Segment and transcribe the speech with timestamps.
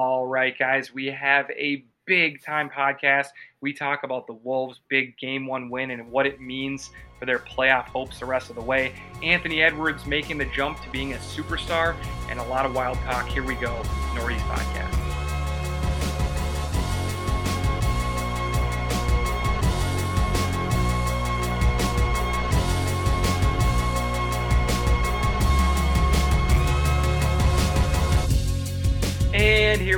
[0.00, 3.30] All right, guys, we have a big time podcast.
[3.60, 7.40] We talk about the Wolves' big game one win and what it means for their
[7.40, 8.92] playoff hopes the rest of the way.
[9.24, 11.96] Anthony Edwards making the jump to being a superstar,
[12.30, 13.26] and a lot of wild talk.
[13.26, 13.74] Here we go,
[14.14, 14.97] Nordy's podcast.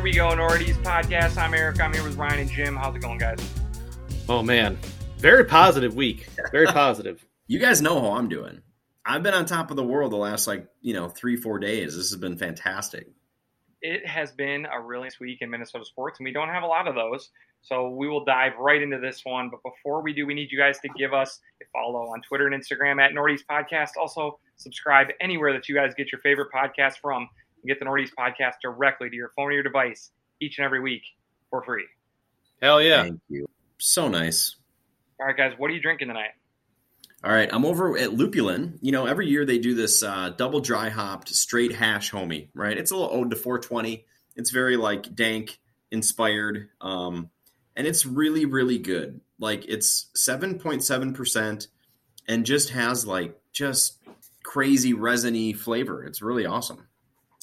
[0.01, 1.37] Here we go, Nordy's podcast.
[1.37, 1.79] I'm Eric.
[1.79, 2.75] I'm here with Ryan and Jim.
[2.75, 3.39] How's it going, guys?
[4.31, 4.79] Oh man,
[5.19, 6.27] very positive week.
[6.53, 7.23] Very positive.
[7.49, 8.63] You guys know how I'm doing.
[9.05, 11.97] I've been on top of the world the last like you know three four days.
[11.97, 13.09] This has been fantastic.
[13.83, 16.67] It has been a really nice week in Minnesota sports, and we don't have a
[16.67, 17.29] lot of those.
[17.61, 19.51] So we will dive right into this one.
[19.51, 22.47] But before we do, we need you guys to give us a follow on Twitter
[22.47, 23.99] and Instagram at Nordy's Podcast.
[24.01, 27.29] Also, subscribe anywhere that you guys get your favorite podcast from
[27.63, 30.11] and get the Nordy's Podcast directly to your phone or your device
[30.41, 31.03] each and every week
[31.51, 31.87] for free.
[32.63, 33.03] Hell yeah.
[33.03, 33.47] Thank you.
[33.79, 34.57] So nice.
[35.19, 36.31] All right, guys, what are you drinking tonight?
[37.23, 38.79] All right, I'm over at Lupulin.
[38.81, 42.77] You know, every year they do this uh, double dry hopped straight hash homie, right?
[42.77, 44.07] It's a little ode to 420.
[44.37, 45.59] It's very like dank
[45.91, 47.29] inspired, um,
[47.77, 49.21] and it's really really good.
[49.39, 51.67] Like it's 7.7 percent,
[52.27, 53.99] and just has like just
[54.43, 56.05] crazy resiny flavor.
[56.05, 56.89] It's really awesome.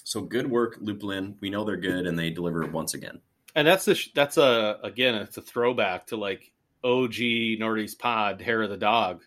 [0.08, 1.36] So good work, Lupulin.
[1.42, 3.20] We know they're good, and they deliver once again.
[3.56, 7.16] And that's the that's a again it's a throwback to like OG
[7.60, 9.24] Nordy's Pod Hair of the Dog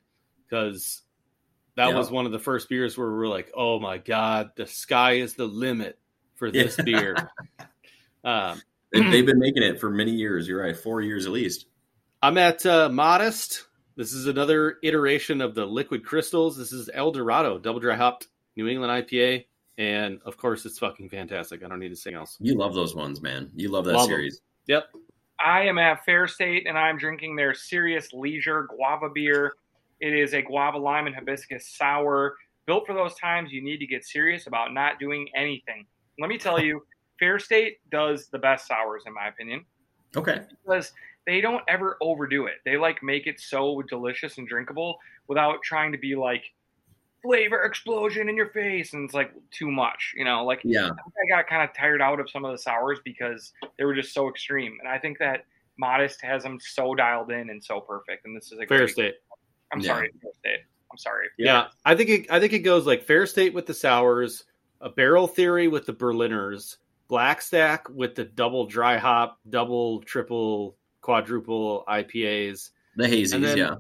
[0.49, 1.03] because
[1.75, 1.99] that Yeah.
[1.99, 5.17] was one of the first beers where we were like, oh my god, the sky
[5.17, 5.99] is the limit
[6.37, 6.85] for this Yeah.
[6.85, 7.17] beer.
[8.25, 8.61] Um,
[8.93, 10.49] They- They've been making it for many years.
[10.49, 11.67] You're right, four years at least.
[12.23, 13.67] I'm at uh, Modist.
[13.97, 16.57] This is another iteration of the Liquid Crystals.
[16.57, 19.45] This is El Dorado, double dry hopped New England IPA,
[19.81, 21.65] and of course, it's fucking fantastic.
[21.65, 22.37] I don't need to say else.
[22.39, 23.51] You love those ones, man.
[23.55, 24.09] You love that Love 'em.
[24.09, 24.43] series.
[24.67, 24.85] Yep.
[25.43, 29.55] I am at Fair State and I'm drinking their Serious Leisure Guava beer.
[30.01, 32.37] It is a guava lime and hibiscus sour.
[32.67, 35.87] Built for those times you need to get serious about not doing anything.
[36.19, 36.83] Let me tell you,
[37.19, 39.65] Fair State does the best sours in my opinion
[40.15, 40.43] Okay.
[40.63, 40.93] because
[41.27, 42.57] they don't ever overdo it.
[42.67, 46.43] They like make it so delicious and drinkable without trying to be like
[47.23, 50.89] flavor explosion in your face and it's like too much, you know, like Yeah.
[50.91, 54.15] I got kind of tired out of some of the sours because they were just
[54.15, 54.77] so extreme.
[54.81, 55.45] And I think that
[55.79, 58.25] Modist has them so dialed in and so perfect.
[58.27, 59.15] And this is a Fair great, State.
[59.73, 59.87] I'm Yeah.
[59.95, 60.61] sorry, Fair State.
[60.91, 61.29] I'm sorry.
[61.39, 61.69] Yeah.
[61.85, 64.45] I think it, I think it goes like Fair State with the sours,
[64.81, 66.79] a Barrel Theory with the Berliners,
[67.09, 73.75] Blackstack with the double dry hop, double, triple, quadruple IPAs, The hazies, And then- yeah.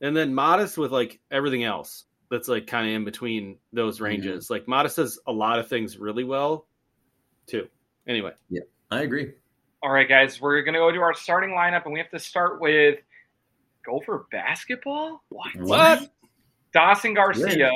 [0.00, 4.50] and then Modist with like everything else that's like kind of in between those ranges.
[4.50, 6.66] Like Modist does a lot of things really well,
[7.46, 7.68] too.
[8.06, 9.32] Anyway, Yeah, I agree.
[9.82, 12.18] All right, guys, we're going to go to our starting lineup and we have to
[12.18, 12.98] start with
[13.84, 15.22] Gopher basketball?
[15.28, 15.54] What?
[15.56, 16.10] What?
[16.74, 17.70] Dawson Garcia, Yeah.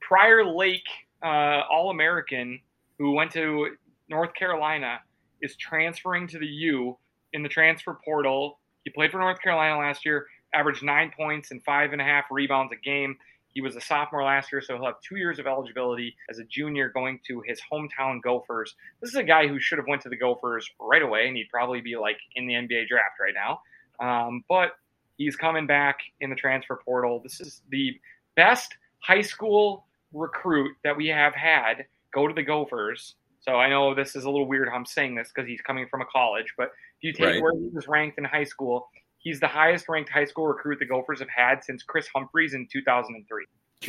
[0.00, 0.86] prior Lake
[1.22, 2.60] uh, All American,
[2.98, 3.76] who went to
[4.08, 5.00] North Carolina,
[5.42, 6.96] is transferring to the U
[7.32, 8.58] in the transfer portal.
[8.84, 12.24] He played for North Carolina last year, averaged nine points and five and a half
[12.30, 13.16] rebounds a game.
[13.54, 16.44] He was a sophomore last year, so he'll have two years of eligibility as a
[16.44, 18.74] junior going to his hometown Gophers.
[19.00, 21.48] This is a guy who should have went to the Gophers right away, and he'd
[21.50, 23.60] probably be like in the NBA draft right now.
[23.98, 24.72] Um, but
[25.18, 27.20] he's coming back in the transfer portal.
[27.22, 27.98] This is the
[28.36, 33.14] best high school recruit that we have had go to the Gophers.
[33.40, 35.86] So I know this is a little weird how I'm saying this because he's coming
[35.88, 37.42] from a college, but if you take Right.
[37.42, 40.86] where he was ranked in high school, he's the highest ranked high school recruit the
[40.86, 43.44] Gophers have had since Kris Humphries in 2003.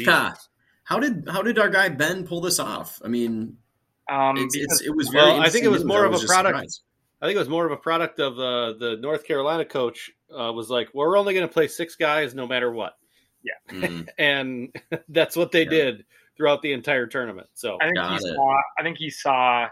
[0.05, 0.33] God,
[0.83, 3.01] how did how did our guy Ben pull this off?
[3.03, 3.57] I mean,
[4.09, 5.25] Um, it's, because it's, it was very.
[5.25, 6.83] Well, I think it was more I of a product- surprised.
[7.21, 10.51] I think it was more of a product of uh, the North Carolina coach uh,
[10.53, 12.93] was like, well, we're only going to play six guys no matter what.
[13.71, 14.07] Mhm.
[14.17, 14.75] And
[15.09, 15.69] that's what they Yeah.
[15.69, 16.05] did
[16.35, 17.47] throughout the entire tournament.
[17.53, 18.35] So I think Got he it.
[18.35, 18.57] saw.
[18.79, 19.67] I think he saw.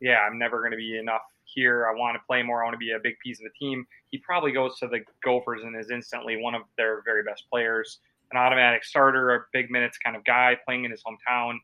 [0.00, 1.22] Yeah, I'm never going to be enough
[1.54, 1.86] here.
[1.86, 2.62] I want to play more.
[2.62, 3.86] I want to be a big piece of the team.
[4.10, 7.98] He probably goes to the Gophers and is instantly one of their very best players,
[8.30, 11.54] an automatic starter, a big minutes kind of guy playing in his hometown.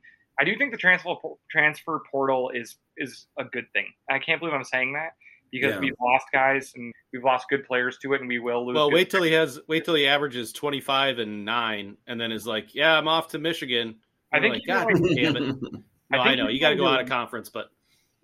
[0.41, 1.15] I do think the transfer
[1.51, 3.87] transfer portal is is a good thing.
[4.11, 5.15] I can't believe I'm saying that
[5.51, 5.81] because Yeah.
[5.81, 8.75] we've lost guys and we've lost good players to it, and we will lose.
[8.77, 12.31] well, wait till he has wait till he averages twenty five and nine, and then
[12.31, 13.97] is like, yeah, I'm off to Michigan.
[14.33, 15.57] I I'm think like, God only- damn it!
[16.11, 17.71] No, I I, know you got to go out of conference, but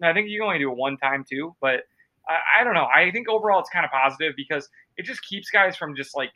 [0.04, 1.82] I think you can only do it one time too, but
[2.28, 2.86] I, I don't know.
[2.94, 6.30] I think overall it's kind of positive because it just keeps guys from just like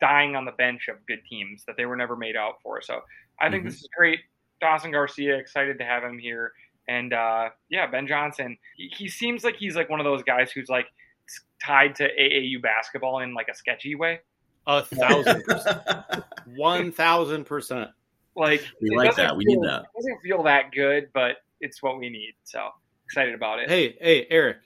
[0.00, 2.80] dying on the bench of good teams that they were never made out for.
[2.82, 3.00] So
[3.40, 3.66] I think Mhm.
[3.70, 4.20] this is great.
[4.60, 6.52] Dawson Garcia, excited to have him here.
[6.88, 10.50] And uh, yeah, Ben Johnson, he, he seems like he's like one of those guys
[10.50, 10.86] who's like
[11.62, 14.20] tied to AAU basketball in like a sketchy way.
[14.66, 15.80] A thousand percent.
[16.56, 17.90] One thousand percent.
[18.36, 19.36] Like We like doesn't that.
[19.36, 19.82] We feel- need that.
[19.82, 22.34] It doesn't feel that good, but it's what we need.
[22.44, 22.68] So
[23.04, 23.68] excited about it.
[23.68, 24.58] Hey, hey, Eric.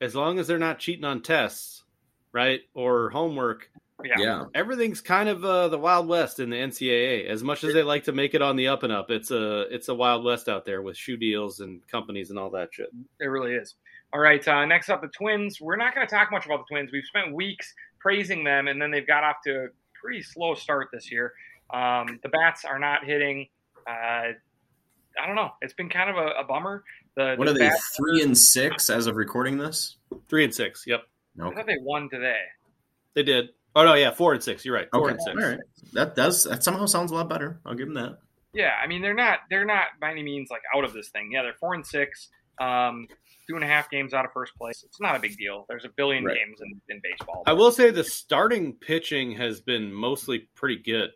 [0.00, 1.84] As long as they're not cheating on tests,
[2.32, 3.70] right, or homework,
[4.04, 4.14] yeah.
[4.18, 4.44] Yeah.
[4.54, 7.28] everything's kind of uh, the wild west in the NCAA.
[7.28, 9.62] As much as they like to make it on the up and up, it's a
[9.74, 12.90] it's a wild west out there with shoe deals and companies and all that shit.
[13.20, 13.76] It really is.
[14.12, 14.46] All right.
[14.46, 15.60] Uh, next up, the Twins.
[15.60, 16.90] We're not going to talk much about the Twins.
[16.92, 19.66] We've spent weeks praising them, and then they've got off to a
[20.00, 21.32] pretty slow start this year.
[21.72, 23.48] Um, the bats are not hitting.
[23.88, 24.32] Uh,
[25.20, 25.50] I don't know.
[25.60, 26.84] It's been kind of a, a bummer.
[27.16, 27.70] The, What the are they?
[27.96, 29.96] Three and six as of recording this.
[30.28, 30.84] Three and six.
[30.86, 31.00] Yep,
[31.40, 31.56] I Okay.
[31.56, 32.40] thought they won today.
[33.14, 33.50] they did.
[33.74, 34.64] Oh no, yeah, four and six.
[34.64, 34.88] You're right.
[34.92, 35.12] Four Okay.
[35.12, 35.42] and six.
[35.42, 35.60] All right.
[35.94, 37.60] That does that somehow sounds a lot better.
[37.64, 38.18] I'll give them that.
[38.54, 41.30] Yeah, I mean they're not they're not by any means like out of this thing.
[41.32, 42.28] Yeah, they're four and six,
[42.60, 43.08] um,
[43.48, 44.82] two and a half games out of first place.
[44.84, 45.64] It's not a big deal.
[45.70, 46.36] There's a billion Right.
[46.36, 47.44] games in, in baseball.
[47.46, 51.10] I will say the starting pitching has been mostly pretty good.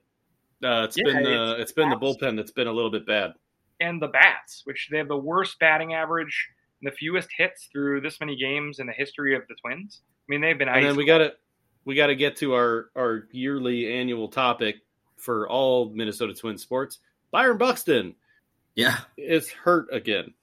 [0.64, 3.06] Uh, it's Yeah, been the it's- it's been the bullpen that's been a little bit
[3.06, 3.34] bad.
[3.80, 6.48] And the bats, which they have the worst batting average,
[6.80, 10.00] and the fewest hits through this many games in the history of the Twins.
[10.04, 11.32] I mean, they've been And then we got to
[11.84, 14.76] we got to get to our our yearly annual topic
[15.16, 16.98] for all Minnesota Twins sports.
[17.30, 18.14] Byron Buxton
[18.74, 18.98] Yeah.
[19.16, 20.34] is hurt again.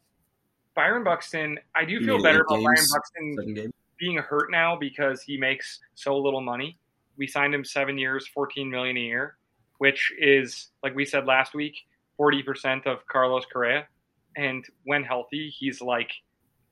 [0.75, 1.59] Byron Buxton.
[1.75, 2.85] I do feel better eight about Byron?
[2.91, 6.77] Buxton being hurt now because he makes so little money.
[7.15, 9.37] We signed him seven years, fourteen million a year,
[9.77, 11.75] which is like we said last week,
[12.17, 13.87] forty percent of Carlos Correa.
[14.35, 16.11] And when healthy, he's like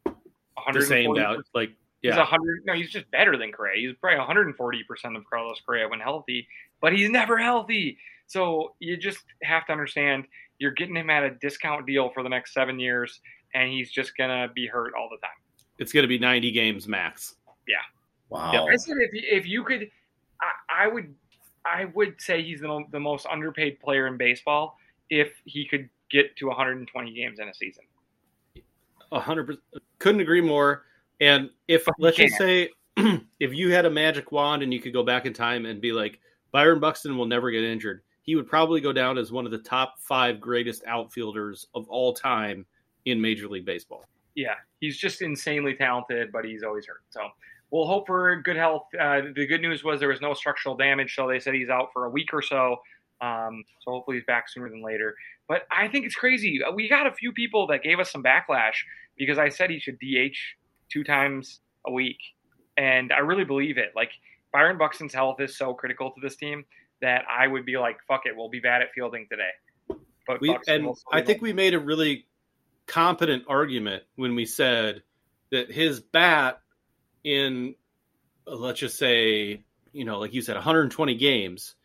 [0.06, 0.12] The
[0.56, 1.72] 140 same value, like
[2.02, 2.62] yeah, a hundred.
[2.66, 3.76] No, he's just better than Correa.
[3.88, 6.48] He's probably 140 percent of Carlos Correa when healthy,
[6.82, 7.98] but he's never healthy.
[8.28, 10.26] So you just have to understand
[10.58, 13.20] you're getting him at a discount deal for the next seven years,
[13.54, 15.36] and he's just gonna be hurt all the time.
[15.80, 17.36] it's going to be 90 games max.
[17.68, 17.76] Yeah.
[18.30, 18.68] Wow.
[18.68, 19.90] I said if you, if you could,
[20.42, 21.14] I, I would,
[21.66, 24.78] I would say he's the, the most underpaid player in baseball
[25.12, 27.84] if he could get to 120 games in a season.
[29.14, 29.64] Hundred percent.
[30.00, 30.86] Couldn't agree more.
[31.20, 34.94] And if But let's just say if you had a magic wand and you could
[34.94, 36.20] go back in time and be like
[36.52, 39.58] Byron Buxton will never get injured, he would probably go down as one of the
[39.58, 42.66] top five greatest outfielders of all time
[43.06, 44.06] in Major League Baseball.
[44.36, 47.04] yeah, he's just insanely talented, but he's always hurt.
[47.10, 47.28] So
[47.70, 48.84] we'll hope for good health.
[48.98, 51.90] Uh, the good news was there was no structural damage, so they said he's out
[51.92, 52.78] for a week or so.
[53.22, 55.16] Um, so hopefully he's back sooner than later.
[55.48, 56.60] But I think it's crazy.
[56.74, 58.76] We got a few people that gave us some backlash
[59.18, 60.38] because I said he should DH
[60.92, 62.18] two times a week,
[62.78, 63.92] and I really believe it.
[63.96, 64.12] Like
[64.52, 66.66] Byron Buxton's health is so critical to this team
[67.02, 70.58] that I would be like, "Fuck it, we'll be bad at fielding today." But We
[70.68, 72.26] and I think we made a really
[72.88, 75.04] competent argument when we said
[75.52, 76.62] that his bat
[77.24, 77.76] in
[78.48, 81.76] uh, let's just say, you know, like you said 120 games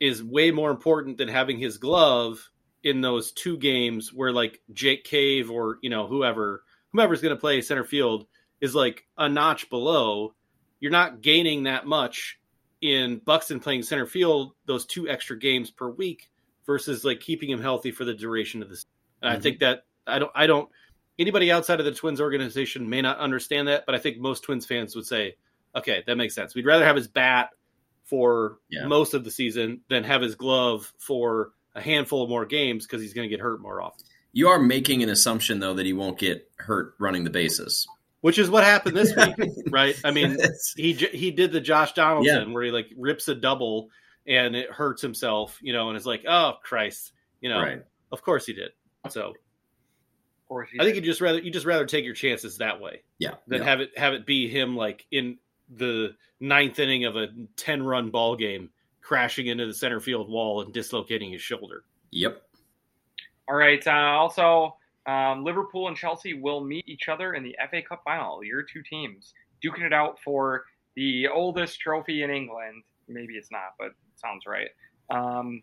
[0.00, 2.50] is way more important than having his glove
[2.82, 6.62] in those two games where like Jake Cave or, you know, whoever
[6.92, 8.26] whoever's going to play center field
[8.60, 10.34] is like a notch below.
[10.80, 12.38] You're not gaining that much
[12.80, 16.30] in Buxton playing center field those two extra games per week
[16.66, 18.84] versus like keeping him healthy for the duration of this.
[19.22, 19.42] And I Mhm.
[19.42, 20.68] think that I don't I don't
[21.18, 24.66] anybody outside of the Twins organization may not understand that, but I think most Twins
[24.66, 25.36] fans would say,
[25.74, 26.54] okay, that makes sense.
[26.54, 27.50] We'd rather have his bat
[28.06, 28.86] for Yeah.
[28.86, 33.02] most of the season than have his glove for a handful of more games because
[33.02, 34.04] he's going to get hurt more often.
[34.32, 37.86] You are making an assumption though that he won't get hurt running the bases.
[38.22, 39.34] Which is what happened this week,
[39.70, 39.94] right?
[40.04, 40.38] I mean,
[40.76, 43.90] he he did the Josh Donaldson where he like rips a double
[44.26, 47.82] and it hurts himself, you know, and it's like, oh Christ, you know, right.
[48.10, 48.70] of course he did.
[49.10, 51.04] So Of course, he I think did.
[51.04, 53.34] you just rather you just rather take your chances that way Yeah.
[53.46, 53.68] than yeah.
[53.68, 55.38] have it have it be him like in
[55.74, 58.70] the ninth inning of a ten run ball game
[59.00, 61.84] crashing into the center field wall and dislocating his shoulder.
[62.10, 62.42] Yep.
[63.48, 63.84] All right.
[63.86, 68.42] Uh, also, um, Liverpool and Chelsea will meet each other in the FA Cup final.
[68.42, 69.32] Your two teams
[69.64, 70.64] duking it out for
[70.96, 72.82] the oldest trophy in England.
[73.08, 74.68] Maybe it's not, but it sounds right.
[75.10, 75.62] Um,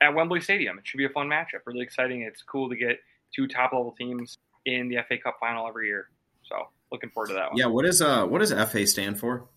[0.00, 1.66] at Wembley Stadium, it should be a fun matchup.
[1.66, 2.22] Really exciting.
[2.22, 3.00] It's cool to get
[3.34, 6.10] two top level teams in the FA Cup final every year.
[6.44, 7.58] So looking forward to that one.
[7.58, 7.66] Yeah.
[7.66, 9.48] What is uh what does FA stand for?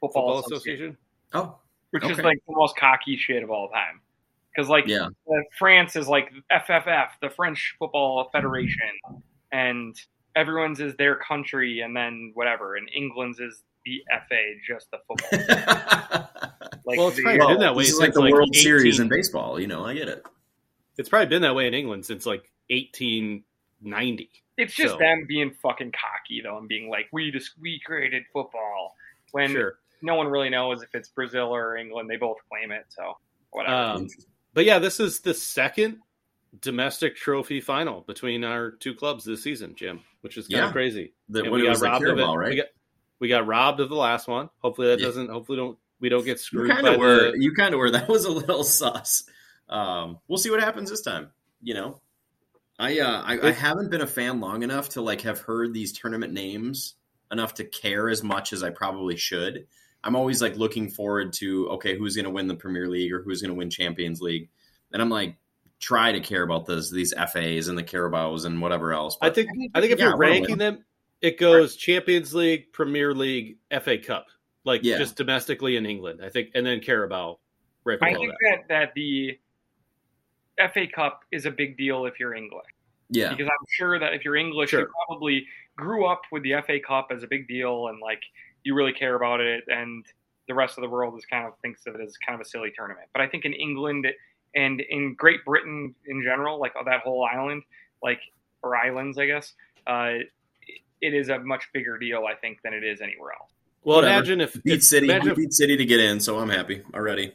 [0.00, 0.96] Football, Football Association, Association.
[1.32, 1.58] Oh.
[1.90, 4.00] which is like the most cocky shit of all time.
[4.54, 5.08] Because like Yeah.
[5.58, 8.90] France is like FFF, the French Football Federation,
[9.52, 9.94] and
[10.34, 16.28] everyone's is their country, and then whatever, and England's is the FA, just the football.
[16.86, 19.00] Like Well, it's probably well, been that way this is like the like, World Series
[19.00, 19.58] in baseball.
[19.58, 20.24] You know, I get it.
[20.96, 24.30] It's probably been that way in England since like 1890.
[24.56, 28.24] It's just So- them being fucking cocky though, and being like, "We just we created
[28.32, 28.96] football."
[29.32, 29.78] When Sure.
[30.02, 32.86] no one really knows if it's Brazil or England, they both claim it.
[32.88, 33.18] So
[33.50, 33.74] whatever.
[33.76, 34.08] Um,
[34.54, 36.00] but yeah, this is the second
[36.60, 40.66] domestic trophy final between our two clubs this season, Jim, which is kind Yeah.
[40.68, 41.12] of crazy.
[41.28, 42.16] The, we got was the robbed of it.
[42.16, 42.56] Carabao, We right?
[42.56, 42.66] got
[43.18, 44.48] we got robbed of the last one.
[44.60, 45.06] Hopefully that Yeah.
[45.06, 45.28] doesn't.
[45.28, 47.32] Hopefully don't we don't get You screwed kind by of were.
[47.32, 47.38] the.
[47.42, 47.90] You kind of were.
[47.90, 49.28] That was a little sus.
[49.68, 51.30] Um, we'll see what happens this time.
[51.62, 52.00] You know,
[52.78, 55.92] I, uh, I I haven't been a fan long enough to like have heard these
[55.92, 56.96] tournament names
[57.32, 59.66] enough to care as much as I probably should.
[60.04, 63.22] I'm always like looking forward to okay, who's going to win the Premier League or
[63.22, 64.50] who's going to win Champions League,
[64.92, 65.36] and I'm like
[65.78, 69.16] try to care about this these FAs and the Carabaos and whatever else.
[69.20, 70.84] I think I think if Yeah, you're ranking them,
[71.22, 74.26] it goes Champions League, Premier League, FA Cup,
[74.64, 74.98] like Yeah.
[74.98, 76.20] just domestically in England.
[76.22, 77.38] I think, and then Carabao
[77.84, 78.38] right I think that.
[78.42, 79.38] that that the
[80.72, 82.66] FA Cup is a big deal if you're English.
[83.10, 85.46] yeah, because I'm sure that if you're English, you probably
[85.76, 88.22] grew up with the FA Cup as a big deal, and like
[88.64, 90.04] you really care about it, and
[90.48, 92.48] the rest of the world is kind of thinks of it as kind of a
[92.48, 93.08] silly tournament.
[93.12, 94.06] But I think in England
[94.54, 97.62] and in Great Britain in general, like that whole island,
[98.02, 98.20] like
[98.62, 99.52] or islands, I guess,
[99.86, 100.14] uh,
[101.00, 103.50] it is a much bigger deal, I think, than it is anywhere else.
[103.84, 104.14] Well, Whatever.
[104.14, 106.48] imagine if, beat if City, imagine we if, beat City to get in, so I'm
[106.48, 107.32] happy already.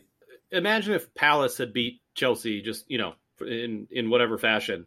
[0.52, 4.86] imagine if Palace had beat Chelsea, just you know, in in whatever fashion.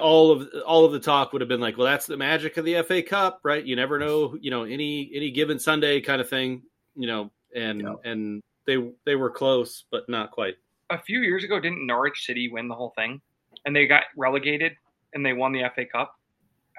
[0.00, 2.64] All of all of the talk would have been like, well, that's the magic of
[2.66, 3.64] the FA Cup, right?
[3.64, 6.62] You never know, you know, any any given Sunday kind of thing,
[6.94, 7.94] you know, and Yeah.
[8.04, 10.56] and they they were close, but not quite.
[10.90, 13.20] A few years ago, didn't Norwich City win the whole thing,
[13.64, 14.76] and they got relegated
[15.14, 16.14] and they won the FA Cup?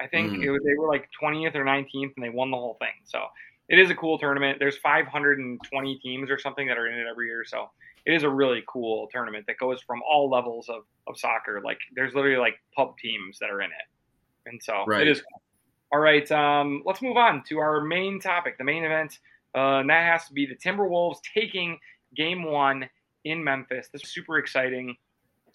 [0.00, 0.44] I think Mm.
[0.44, 2.94] it was, they were like 20th or 19th, and they won the whole thing.
[3.04, 3.26] So
[3.68, 4.58] it is a cool tournament.
[4.58, 7.44] There's 520 teams or something that are in it every year.
[7.46, 7.70] So
[8.06, 11.60] it is a really cool tournament that goes from all levels of, of soccer.
[11.62, 15.02] Like there's literally like pub teams that are in it, and so Right.
[15.02, 15.20] it is.
[15.20, 15.42] Cool.
[15.90, 19.18] All right, um, let's move on to our main topic, the main event,
[19.56, 21.78] uh, and that has to be the Timberwolves taking
[22.14, 22.90] Game One
[23.24, 23.88] in Memphis.
[23.90, 24.96] This is super exciting.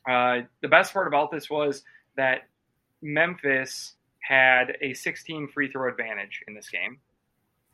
[0.10, 1.84] Uh, the best part about this was
[2.18, 2.48] that
[3.04, 6.98] Memphis had a 16 free throw advantage in this game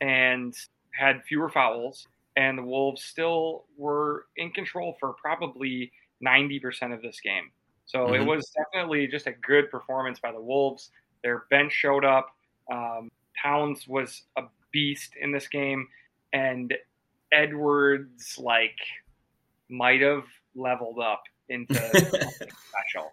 [0.00, 0.54] and
[0.92, 7.20] had fewer fouls, and the Wolves still were in control for probably 90% of this
[7.20, 7.50] game.
[7.86, 8.26] So it Mhm.
[8.26, 10.90] was definitely just a good performance by the Wolves.
[11.22, 12.34] Their bench showed up.
[12.70, 13.10] Um,
[13.42, 15.88] Towns was a beast in this game,
[16.32, 16.76] and
[17.32, 18.78] Edwards like
[19.68, 21.74] might have leveled up into
[22.38, 23.12] something special.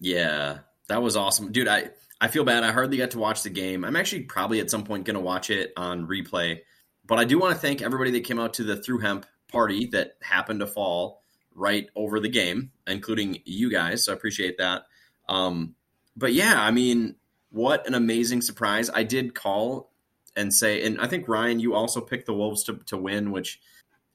[0.00, 1.68] Yeah, that was awesome, dude.
[1.68, 1.90] I
[2.20, 2.64] I feel bad.
[2.64, 3.84] I hardly got to watch the game.
[3.84, 6.60] I'm actually probably at some point going to watch it on replay.
[7.06, 9.86] But I do want to thank everybody that came out to the Through Hemp party
[9.92, 11.22] that happened to fall
[11.54, 14.04] right over the game, including you guys.
[14.04, 14.82] So I appreciate that.
[15.28, 15.74] Um,
[16.16, 17.16] but yeah, I mean,
[17.50, 18.90] what an amazing surprise!
[18.92, 19.90] I did call
[20.36, 23.60] and say, and I think Ryan, you also picked the Wolves to to win, which,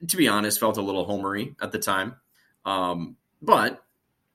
[0.06, 2.16] to be honest, felt a little homery at the time.
[2.64, 3.82] Um, but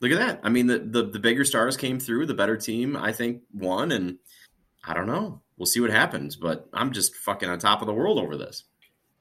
[0.01, 0.39] look at that.
[0.43, 2.25] I mean, the, the the bigger stars came through.
[2.25, 4.17] The better team, I think, won, and
[4.85, 5.41] I don't know.
[5.57, 6.35] We'll see what happens.
[6.35, 8.63] But I'm just fucking on top of the world over this.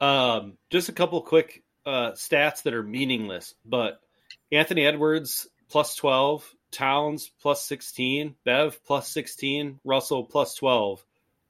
[0.01, 4.01] Um, just a couple quick uh, stats that are meaningless, but
[4.53, 11.05] Anthony Edwards plus 12, Towns plus 16, Bev plus 16, Russell plus 12.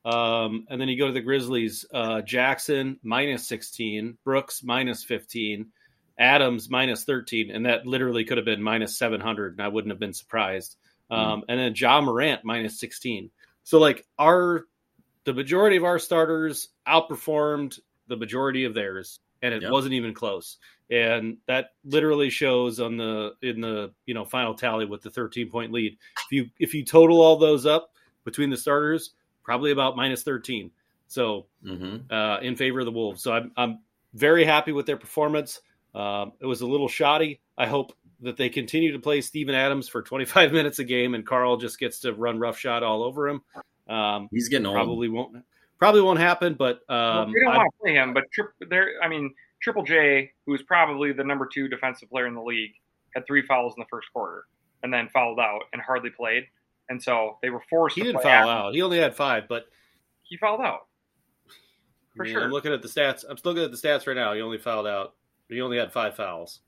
[0.05, 5.67] Um, and then you go to the Grizzlies, uh, Jackson minus 16, Brooks minus 15,
[6.19, 10.01] Adams minus 13, and that literally could have been minus 700, and I wouldn't have
[10.01, 10.77] been surprised.
[11.11, 13.31] Um, And then Ja Morant minus 16.
[13.65, 14.65] So, like, our
[15.25, 19.71] the majority of our starters outperformed the majority of theirs, and it Yep.
[19.71, 20.57] wasn't even close.
[20.91, 25.51] And that literally shows on the in the you know final tally with the 13
[25.51, 25.99] point lead.
[26.27, 27.91] If you if you total all those up
[28.25, 29.13] between the starters,
[29.45, 30.71] probably about minus 13.
[31.09, 32.13] So Mm-hmm.
[32.13, 33.23] uh, in favor of the Wolves.
[33.23, 33.81] So I'm I'm
[34.15, 35.61] very happy with their performance.
[35.95, 37.41] Um, it was a little shoddy.
[37.57, 41.27] I hope that they continue to play Steven Adams for 25 minutes a game, and
[41.27, 43.43] Carl just gets to run roughshod all over him.
[43.89, 44.75] Um, He's getting old.
[44.75, 45.45] probably won't
[45.79, 48.47] probably won't happen, but Well, um, we don't I- want to play him, but tri-
[48.69, 48.91] there.
[49.03, 52.73] I mean, Triple J, who's probably the number two defensive player in the league,
[53.15, 54.45] had three fouls in the first quarter,
[54.83, 56.45] and then fouled out and hardly played,
[56.91, 57.95] and so they were forced.
[57.97, 58.67] he to didn't play foul Adams.
[58.67, 58.75] out.
[58.75, 59.67] He only had five, but
[60.25, 60.87] He fouled out
[61.49, 61.53] I
[62.17, 62.43] for mean, sure.
[62.45, 63.25] I'm looking at the stats.
[63.29, 64.35] I'm still looking at the stats right now.
[64.35, 65.15] He only fouled out.
[65.49, 66.61] He only had five fouls.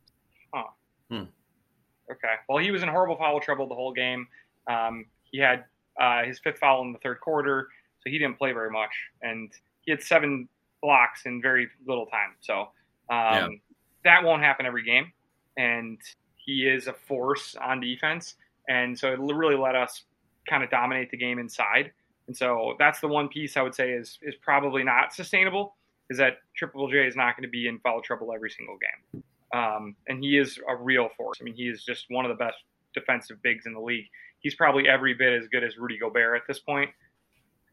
[2.10, 2.34] Okay.
[2.49, 4.26] Well, he was in horrible foul trouble the whole game.
[4.68, 5.64] Um, he had
[6.00, 7.68] uh, his fifth foul in the third quarter,
[8.00, 8.90] so he didn't play very much,
[9.22, 9.50] and
[9.82, 10.49] he had seven
[10.82, 12.34] blocks in very little time.
[12.40, 12.70] So
[13.10, 13.60] um,
[14.04, 15.12] that won't happen every game,
[15.56, 15.99] and
[16.37, 18.37] he is a force on defense,
[18.68, 20.04] and so it really let us
[20.49, 21.92] kind of dominate the game inside.
[22.26, 25.76] And so that's the one piece I would say is is probably not sustainable.
[26.11, 29.23] Is that Triple J is not going to be in foul trouble every single game,
[29.55, 31.38] um, and he is a real force.
[31.40, 32.57] I mean, he is just one of the best
[32.95, 34.07] defensive bigs in the league.
[34.40, 36.90] He's probably every bit as good as Rudy Gobert at this point.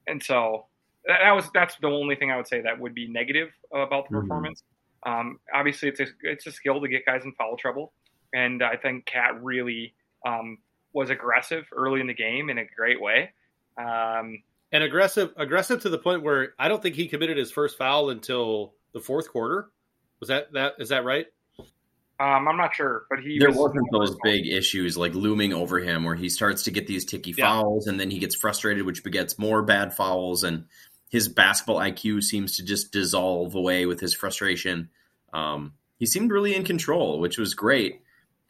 [0.08, 0.66] And so
[1.06, 4.16] that was that's the only thing I would say that would be negative about the
[4.16, 4.28] mm-hmm.
[4.28, 4.64] performance.
[5.06, 7.94] Um, obviously, it's a it's a skill to get guys in foul trouble,
[8.34, 9.94] and I think KAT really
[10.26, 10.58] um,
[10.94, 13.32] was aggressive early in the game in a great way.
[13.78, 17.78] Um, and aggressive, aggressive to the point where I don't think he committed his first
[17.78, 19.70] foul until the fourth quarter.
[20.20, 21.28] Was that that is that right?
[22.20, 25.80] Um, I'm not sure, but he there was, not those big issues like looming over
[25.80, 27.46] him where he starts to get these ticky yeah.
[27.46, 30.66] fouls and then he gets frustrated, which begets more bad fouls, and
[31.10, 34.90] his basketball IQ seems to just dissolve away with his frustration.
[35.32, 38.02] Um, he seemed really in control, which was great.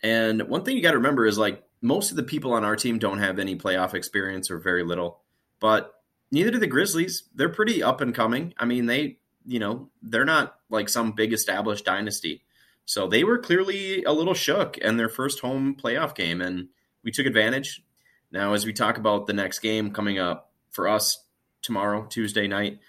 [0.01, 2.75] And one thing you got to remember is like most of the people on our
[2.75, 5.21] team don't have any playoff experience or very little,
[5.59, 5.93] but
[6.31, 7.23] neither do the Grizzlies.
[7.35, 8.53] They're pretty up and coming.
[8.57, 12.43] I mean, they, you know, they're not like some big established dynasty.
[12.85, 16.69] So they were clearly a little shook in their first home playoff game, and
[17.03, 17.83] we took advantage.
[18.31, 21.23] Now, as we talk about the next game coming up for us
[21.61, 22.79] tomorrow, Tuesday night,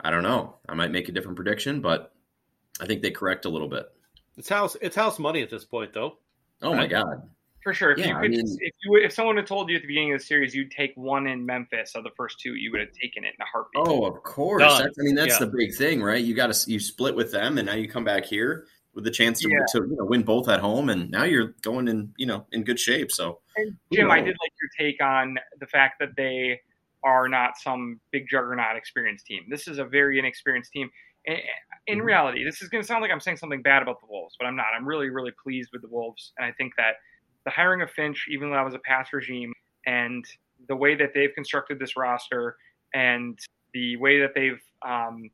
[0.00, 0.56] I don't know.
[0.68, 2.12] I might make a different prediction, but
[2.80, 3.86] I think they correct a little bit.
[4.36, 4.76] It's house.
[4.80, 6.18] It's house money at this point, though.
[6.62, 6.78] Oh right?
[6.78, 7.30] my god!
[7.66, 7.90] For sure.
[7.90, 9.88] If yeah, you could, I mean, if you if someone had told you at the
[9.88, 12.78] beginning of the series you'd take one in Memphis of the first two, you would
[12.78, 13.82] have taken it in a heartbeat.
[13.88, 14.62] Oh, of course.
[14.62, 15.46] I mean, that's yeah.
[15.46, 16.22] the big thing, right?
[16.22, 19.10] You got to you split with them, and now you come back here with the
[19.10, 19.56] chance to, yeah.
[19.72, 22.62] to you know, win both at home, and now you're going in you know in
[22.62, 23.10] good shape.
[23.10, 26.60] So, and Jim, I did like your take on the fact that they
[27.02, 29.42] are not some big juggernaut experienced team.
[29.50, 30.88] This is a very inexperienced team.
[31.24, 31.34] In
[31.98, 32.06] mm-hmm.
[32.06, 34.46] reality, this is going to sound like I'm saying something bad about the Wolves, but
[34.46, 34.66] I'm not.
[34.72, 36.94] I'm really, really pleased with the Wolves, and I think that
[37.46, 39.54] the hiring of Finch, even though that was a past regime,
[39.86, 40.26] and
[40.68, 42.56] the way that they've constructed this roster,
[42.92, 43.38] and
[43.72, 45.30] the way that they've um,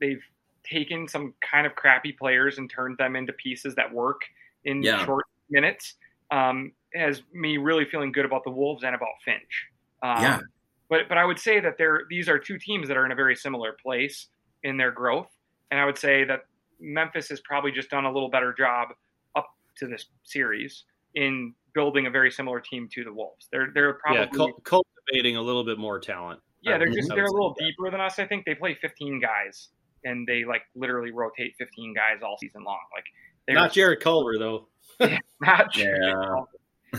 [0.00, 0.22] they've
[0.64, 4.20] taken some kind of crappy players and turned them into pieces that work
[4.64, 5.04] in yeah.
[5.04, 5.94] short minutes,
[6.30, 9.66] um, has me really feeling good about the Wolves and about Finch.
[10.02, 10.40] Um, yeah.
[10.88, 13.16] But but I would say that they're these are two teams that are in a
[13.16, 14.28] very similar place
[14.62, 15.28] in their growth,
[15.72, 16.42] and I would say that
[16.78, 18.90] Memphis has probably just done a little better job
[19.34, 20.84] up to this series
[21.18, 23.48] in building a very similar team to the Wolves.
[23.50, 26.40] They're they're probably yeah, cultivating a little bit more talent.
[26.62, 28.18] Yeah, they're just they're a little deeper than us.
[28.18, 29.68] I think they play 15 guys
[30.04, 32.78] and they like literally rotate 15 guys all season long.
[32.94, 33.04] Like
[33.56, 34.68] not Jarrett Culver though.
[35.40, 36.44] not Jarrett.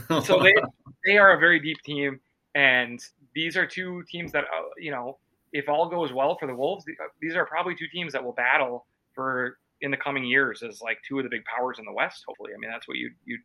[0.10, 0.20] Yeah.
[0.22, 0.54] so they
[1.06, 2.20] they are a very deep team,
[2.56, 3.00] and
[3.34, 5.18] these are two teams that uh, you know
[5.54, 6.86] if all goes well for the Wolves,
[7.22, 10.98] these are probably two teams that will battle for in the coming years as like
[11.08, 12.24] two of the big powers in the West.
[12.28, 13.40] Hopefully, I mean that's what you you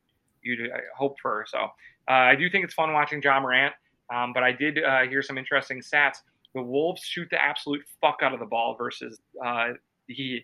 [0.44, 1.44] you'd uh, hope for.
[1.48, 3.74] So uh, I do think it's fun watching Ja Morant.
[4.12, 6.18] Um, but I did uh, hear some interesting stats.
[6.54, 9.70] The Wolves shoot the absolute fuck out of the ball versus uh,
[10.08, 10.42] the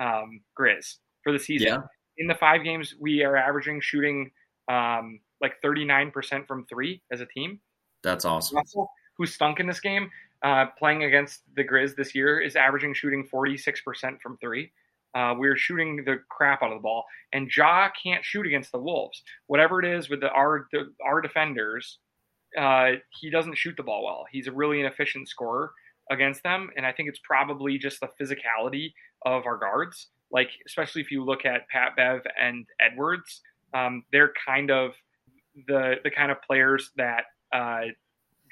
[0.00, 1.68] um, Grizz for the season.
[1.68, 1.80] Yeah.
[2.18, 4.30] In the five games, we are averaging shooting
[4.68, 7.60] um, like 39% from three as a team.
[8.02, 8.56] That's awesome.
[8.56, 10.10] Russell, who stunk in this game,
[10.42, 14.70] uh, playing against the Grizz this year, is averaging shooting 46% from three.
[15.14, 18.78] Uh, we're shooting the crap out of the ball, and Ja can't shoot against the
[18.78, 19.22] Wolves.
[19.46, 20.68] Whatever it is with the our
[21.04, 21.98] our defenders,
[22.58, 24.26] uh, he doesn't shoot the ball well.
[24.30, 25.72] He's a really inefficient scorer
[26.10, 28.92] against them, and I think it's probably just the physicality
[29.24, 30.08] of our guards.
[30.30, 33.40] Like especially if you look at Pat Bev and Edwards,
[33.72, 34.92] um, they're kind of
[35.66, 37.82] the the kind of players that uh,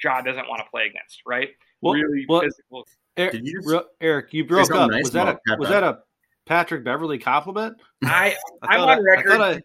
[0.03, 1.49] Ja doesn't want to play against, right?
[1.81, 2.87] Well, really well, physical.
[3.15, 4.91] Eric you, just, Eric, you broke up.
[4.91, 5.99] Nice was that a was that a
[6.47, 7.77] Patrick Beverley compliment?
[8.03, 9.63] I, I am on record.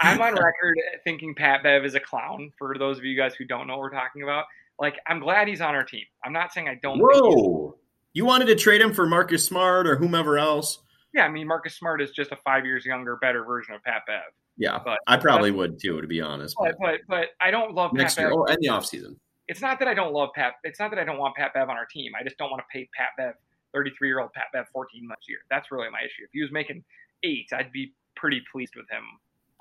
[0.00, 2.52] I, am on record thinking Pat Bev is a clown.
[2.58, 4.44] For those of you guys who don't know what we're talking about,
[4.78, 6.04] like I'm glad he's on our team.
[6.24, 6.98] I'm not saying I don't.
[6.98, 7.76] Whoa!
[8.14, 10.78] you wanted to trade him for Marcus Smart or whomever else?
[11.14, 14.02] Yeah, I mean Marcus Smart is just a five years younger, better version of Pat
[14.06, 14.22] Bev.
[14.56, 16.56] Yeah, but I probably would too, to be honest.
[16.58, 18.30] But but, but I don't love next Pat year.
[18.30, 18.38] Bev.
[18.38, 19.16] Oh, and the offseason.
[19.46, 20.54] It's not that I don't love Pat.
[20.64, 22.12] It's not that I don't want Pat Bev on our team.
[22.18, 23.34] I just don't want to pay Pat Bev
[23.78, 25.38] 33 year old Pat Bev 14 months a year.
[25.50, 26.24] That's really my issue.
[26.24, 26.84] If he was making
[27.22, 29.02] eight, I'd be pretty pleased with him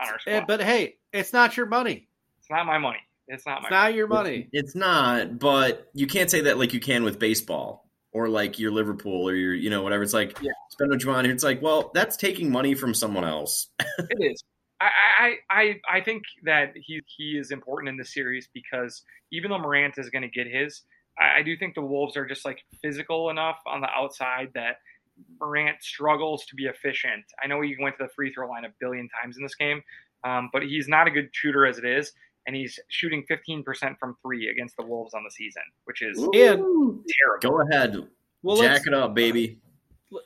[0.01, 0.47] on our eh, squad.
[0.47, 2.07] but hey, it's not your money.
[2.39, 2.99] It's not my money.
[3.27, 3.67] It's not my.
[3.67, 4.49] It's not your money.
[4.51, 8.57] It's, it's not, but you can't say that like you can with baseball or like
[8.57, 10.03] your Liverpool or your you know whatever.
[10.03, 10.51] It's like yeah.
[10.69, 11.27] spend what you want.
[11.27, 13.67] It's like well, that's taking money from someone else.
[13.79, 14.43] it is.
[14.79, 19.59] I, I I think that he he is important in the series because even though
[19.59, 20.83] Morant is going to get his,
[21.19, 24.77] I, I do think the Wolves are just like physical enough on the outside that
[25.39, 27.23] Morant struggles to be efficient.
[27.43, 29.81] I know he went to the free throw line a billion times in this game,
[30.23, 32.11] um, but he's not a good shooter as it is.
[32.45, 36.31] and he's shooting 15% from three against the Wolves on the season, which is And
[36.63, 37.03] terrible.
[37.41, 37.95] Go ahead,
[38.41, 39.59] well, jack it up, baby.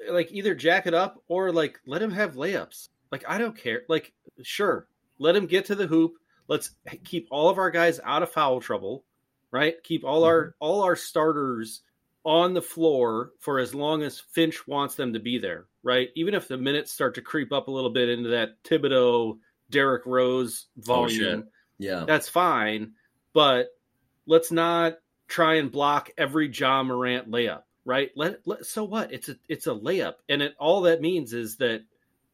[0.10, 2.90] like either jack it up or like let him have layups.
[3.12, 3.84] Like I don't care.
[3.90, 6.14] Like sure, let him get to the hoop.
[6.48, 6.72] Let's
[7.04, 9.04] keep all of our guys out of foul trouble,
[9.52, 9.76] right?
[9.84, 10.56] Keep all our mm-hmm.
[10.60, 11.82] all our starters
[12.24, 16.10] on the floor for as long as Finch wants them to be there, right?
[16.16, 20.06] Even if the minutes start to creep up a little bit into that Thibodeau, Derrick
[20.06, 22.94] Rose oh, volume, Yeah, that's fine.
[23.34, 23.70] But
[24.28, 28.12] let's not try and block every Ja Morant layup, right?
[28.16, 29.12] Let, let so what?
[29.12, 31.84] It's a it's a layup, and it all that means is that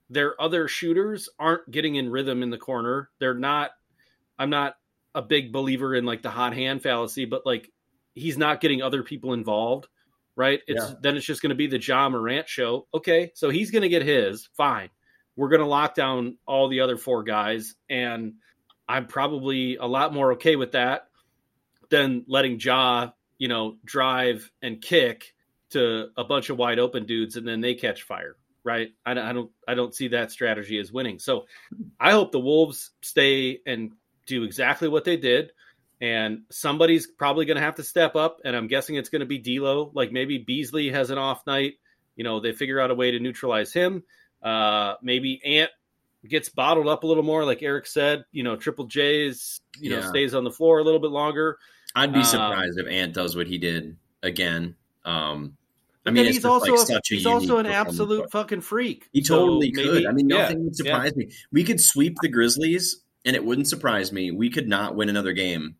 [0.09, 3.09] their other shooters aren't getting in rhythm in the corner.
[3.19, 3.71] They're not.
[4.39, 4.75] I'm not
[5.17, 7.71] a big believer in like the hot hand fallacy, but like
[8.13, 9.87] he's not getting other people involved,
[10.35, 10.61] right?
[10.67, 10.93] It's Yeah.
[11.01, 12.87] then it's just going to be the Ja Morant show.
[12.93, 14.47] Okay, so he's going to get his.
[14.55, 14.89] Fine,
[15.35, 18.35] we're going to lock down all the other four guys, and
[18.87, 21.07] I'm probably a lot more okay with that
[21.89, 25.33] than letting Ja, you know, drive and kick
[25.71, 28.89] to a bunch of wide open dudes and then they catch fire, right?
[29.05, 31.19] I, don't- I don't I don't see that strategy as winning.
[31.19, 31.45] So
[31.99, 33.91] I hope the Wolves stay and
[34.27, 35.51] do exactly what they did.
[35.99, 39.25] And somebody's probably going to have to step up, and I'm guessing it's going to
[39.25, 39.91] be D'Lo.
[39.95, 41.73] Like maybe Beasley has an off night.
[42.15, 44.03] You know, they figure out a way to neutralize him.
[44.43, 45.71] Uh, maybe Ant
[46.27, 48.25] gets bottled up a little more, like Eric said.
[48.31, 51.57] You know, Triple J's you know stays on the floor a little bit longer.
[51.95, 54.75] I'd be um, surprised if Ant does what he did again.
[55.03, 55.57] Um,
[56.05, 59.09] I mean, he's also like, a, such a he's also an absolute fucking freak.
[59.11, 60.05] He So totally maybe- could.
[60.05, 60.93] I mean, yeah, nothing would yeah.
[60.93, 61.31] surprise me.
[61.51, 64.31] We could sweep the Grizzlies, and it wouldn't surprise me.
[64.31, 65.75] We could not win another game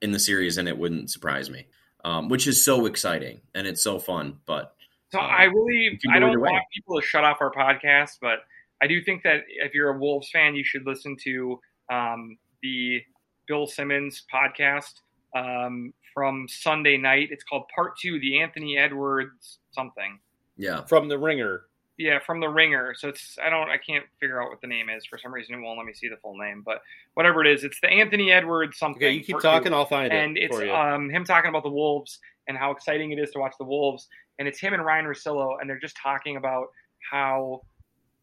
[0.00, 1.66] in the series, and it wouldn't surprise me.
[2.04, 4.38] Um, which is so exciting and it's so fun.
[4.46, 4.72] But
[5.10, 6.50] So Um, I really, I don't either way.
[6.52, 8.38] want people to shut off our podcast, but
[8.80, 11.58] I do think that if you're a Wolves fan, you should listen to
[11.92, 13.02] um, the
[13.48, 14.92] Bill Simmons podcast
[15.34, 17.28] um, from Sunday night.
[17.32, 20.20] It's called Part Two, the Anthony Edwards something.
[20.56, 21.62] yeah, from the ringer.
[21.98, 22.94] Yeah, from the Ringer.
[22.96, 25.56] So it's I don't I can't figure out what the name is for some reason.
[25.56, 26.80] It won't let me see the full name, but
[27.14, 29.02] whatever it is, it's the Anthony Edwards something.
[29.02, 30.72] Okay, you keep talking, I'll find and it And it's you.
[30.74, 34.08] um, him talking about the Wolves and how exciting it is to watch the Wolves.
[34.38, 36.68] And it's him and Ryen Russillo, and they're just talking about
[37.10, 37.62] how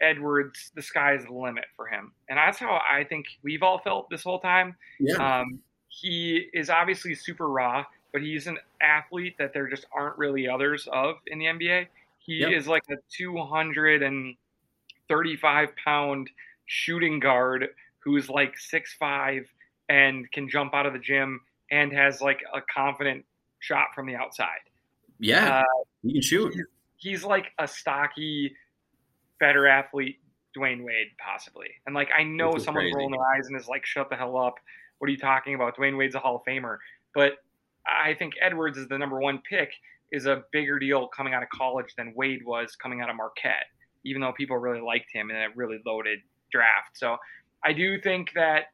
[0.01, 2.13] Edwards, the sky is the limit for him.
[2.29, 4.75] And that's how I think we've all felt this whole time.
[4.99, 5.59] yeah, Um,
[5.89, 10.87] he is obviously super raw, but he's an athlete that there just aren't really others
[10.91, 11.87] of in the NBA.
[12.25, 12.51] He Yep.
[12.53, 16.29] is like a 235 pound
[16.65, 17.67] shooting guard
[17.99, 19.47] who's like six five
[19.89, 23.25] and can jump out of the gym and has like a confident
[23.59, 24.59] shot from the outside.
[25.19, 25.59] yeah.
[25.59, 25.63] Uh,
[26.03, 26.53] you can shoot.
[26.97, 28.55] he's like a stocky,
[29.39, 30.19] better athlete,
[30.55, 31.67] Dwyane Wade, possibly.
[31.85, 32.95] And like I know someone's crazy.
[32.95, 34.55] rolling their eyes and is like, "Shut the hell up!
[34.99, 35.75] What are you talking about?
[35.77, 36.77] Dwyane Wade's a Hall of Famer."
[37.13, 37.33] But
[37.87, 39.71] I think Edwards is the number one pick
[40.11, 43.65] is a bigger deal coming out of college than Wade was coming out of Marquette,
[44.03, 46.19] even though people really liked him in a really loaded
[46.51, 46.91] draft.
[46.93, 47.17] So
[47.63, 48.65] I do think that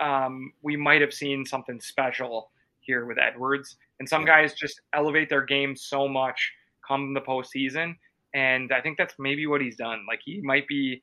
[0.00, 3.76] um, we might have seen something special here with Edwards.
[3.98, 6.52] And some guys just elevate their game so much
[6.86, 7.94] come the postseason.
[8.34, 10.04] And I think that's maybe what he's done.
[10.08, 11.02] Like he might be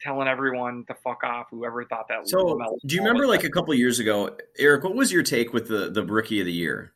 [0.00, 2.28] telling everyone to fuck off, whoever thought that.
[2.28, 4.84] So, do you remember like a couple years ago, Eric?
[4.84, 6.92] What was your take with the the rookie of the year?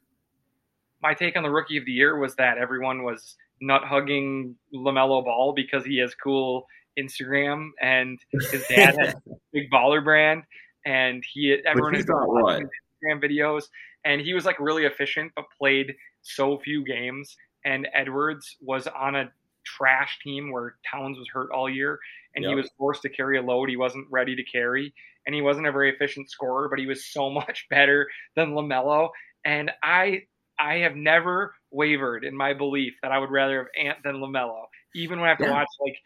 [1.05, 5.23] My take on the rookie of the year was that everyone was nut hugging LaMelo
[5.23, 6.67] Ball because he has cool
[6.99, 10.45] Instagram and his dad has a big baller brand
[10.87, 12.71] and he everyone been watching his
[13.05, 13.65] Instagram videos.
[14.07, 17.37] And he was like really efficient but played so few games.
[17.67, 19.31] And Edwards was on a
[19.63, 21.99] trash team where Towns was hurt all year
[22.35, 24.95] and he was forced to carry a load he wasn't ready to carry.
[25.27, 29.11] And he wasn't a very efficient scorer but he was so much better than LaMelo.
[29.45, 30.23] And I
[30.59, 34.65] I have never wavered in my belief that I would rather have Ant than LaMelo,
[34.95, 35.53] even when I have to Yeah.
[35.53, 35.97] watch like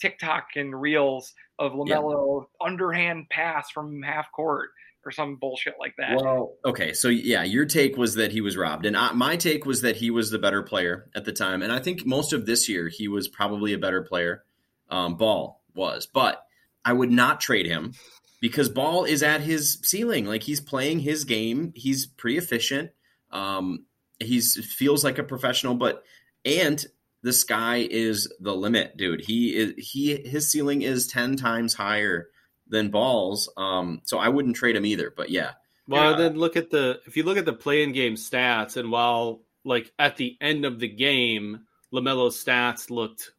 [0.00, 4.70] TikTok and reels of LaMelo underhand pass from half court
[5.04, 6.16] or some bullshit like that.
[6.16, 9.64] Well, okay, so yeah, your take was that he was robbed, and I, my take
[9.66, 12.46] was that he was the better player at the time, and I think most of
[12.46, 14.44] this year he was probably a better player.
[14.90, 16.46] Um, Ball was, but
[16.84, 17.92] I would not trade him
[18.40, 20.26] because Ball is at his ceiling.
[20.26, 21.72] Like he's playing his game.
[21.74, 22.90] He's pretty efficient.
[23.30, 23.84] Um,
[24.20, 26.04] he's feels like a professional, but
[26.44, 26.84] and
[27.22, 29.20] the sky is the limit, dude.
[29.24, 32.28] He is he his ceiling is ten times higher
[32.68, 33.50] than Ball's.
[33.56, 35.12] Um, so I wouldn't trade him either.
[35.16, 35.52] But yeah,
[35.86, 36.16] Well, Yeah.
[36.18, 39.92] then look at the if you look at the playing game stats, and while like
[39.98, 41.60] at the end of the game,
[41.92, 43.32] LaMelo's stats looked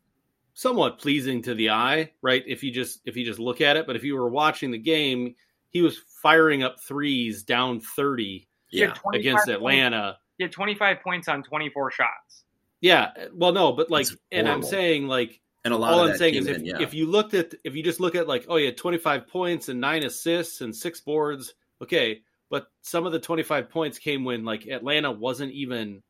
[0.54, 2.44] somewhat pleasing to the eye, right?
[2.48, 4.78] If you just if you just look at it, but if you were watching the
[4.78, 5.36] game,
[5.70, 8.94] he was firing up threes down 30 Yeah.
[9.14, 10.18] against points- Atlanta.
[10.40, 12.46] He had 25 points on 24 shots.
[12.82, 16.18] Yeah, well, no, but like, and I'm saying like, And a lot all of I'm
[16.18, 16.82] saying came is if, in, yeah.
[16.82, 19.82] if you looked at if you just look at like, oh yeah, 25 points and
[19.82, 24.66] nine assists and six boards, okay, but some of the 25 points came when like
[24.68, 26.02] Atlanta wasn't even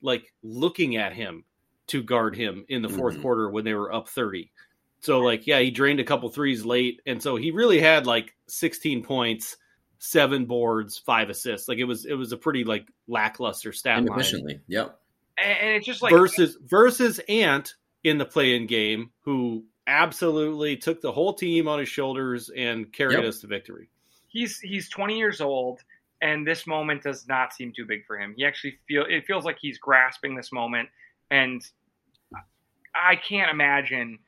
[0.00, 1.44] like looking at him
[1.88, 3.22] to guard him in the 4th Mhm.
[3.22, 4.52] quarter when they were up 30.
[5.00, 8.32] So like, yeah, he drained a couple threes late, and so he really had like
[8.46, 9.56] 16 points,
[10.04, 11.68] seven boards, five assists.
[11.68, 14.60] Like it was it was a pretty like lackluster stat line inefficiently.
[14.66, 14.98] Yep.
[15.38, 21.00] And, and it's just like versus versus Ant in the play-in game, who absolutely took
[21.00, 23.24] the whole team on his shoulders and carried Yep.
[23.24, 23.88] us to victory.
[24.28, 25.80] he's he's 20 years old
[26.20, 29.44] and this moment does not seem too big for him he actually feel it feels
[29.44, 30.88] like he's grasping this moment
[31.32, 31.62] and
[32.94, 34.18] i can't imagine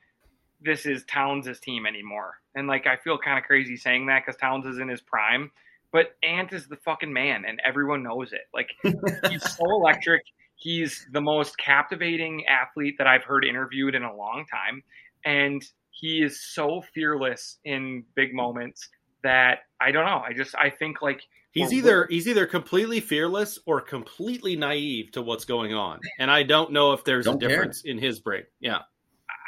[0.64, 4.38] this is towns' team anymore and like i feel kind of crazy saying that because
[4.40, 5.50] towns is in his prime
[5.92, 8.70] but ant is the fucking man and everyone knows it like
[9.30, 10.22] he's so electric
[10.56, 14.82] he's the most captivating athlete that i've heard interviewed in a long time
[15.24, 18.88] and he is so fearless in big moments
[19.22, 20.22] that I don't know.
[20.24, 21.22] I just I think like
[21.52, 26.42] He's either he's either completely fearless or completely naive to what's going on, and I
[26.42, 27.48] don't know if there's Don't a care.
[27.48, 28.42] difference in his brain.
[28.58, 28.80] Yeah,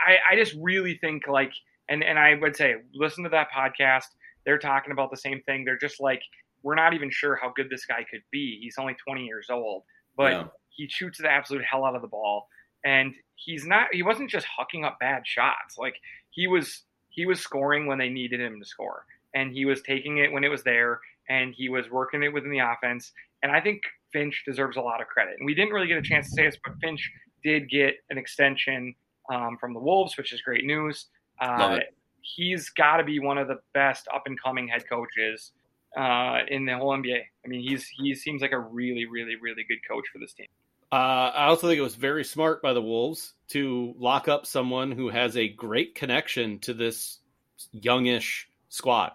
[0.06, 1.52] I I just really think like
[1.88, 4.06] and and I would say listen to that podcast.
[4.44, 5.64] They're talking about the same thing.
[5.64, 6.22] They're just like
[6.62, 8.58] we're not even sure how good this guy could be.
[8.60, 9.82] He's only 20 years old,
[10.16, 10.44] but Yeah.
[10.70, 12.48] he shoots the absolute hell out of the ball
[12.84, 15.76] and he's not he wasn't just hucking up bad shots.
[15.78, 15.96] Like
[16.30, 20.18] he was he was scoring when they needed him to score and he was taking
[20.18, 23.12] it when it was there and he was working it within the offense.
[23.42, 25.34] And I think Finch deserves a lot of credit.
[25.38, 27.10] And we didn't really get a chance to say this, but Finch
[27.42, 28.94] did get an extension
[29.32, 31.06] um, from the Wolves, which is great news.
[31.40, 31.94] Love Uh, it.
[32.22, 35.52] he's got to be one of the best up and coming head coaches
[35.96, 37.20] uh, in the whole NBA.
[37.44, 40.46] I mean, he's he seems like a really, really, really good coach for this team.
[40.92, 40.94] uh,
[41.34, 45.08] I also think it was very smart by the Wolves to lock up someone who
[45.08, 47.20] has a great connection to this
[47.72, 49.12] youngish squad.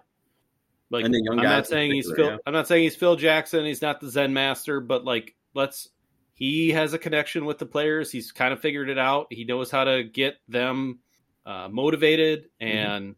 [0.89, 2.25] Like And the young I'm not saying he's Phil.
[2.31, 2.37] yeah.
[2.45, 3.63] I'm not saying he's Phil Jackson.
[3.65, 5.87] He's not the Zen master, but like let's.
[6.41, 8.11] He has a connection with the players.
[8.11, 9.27] He's kind of figured it out.
[9.29, 10.97] He knows how to get them
[11.45, 12.77] uh, motivated, Mm-hmm.
[12.77, 13.15] and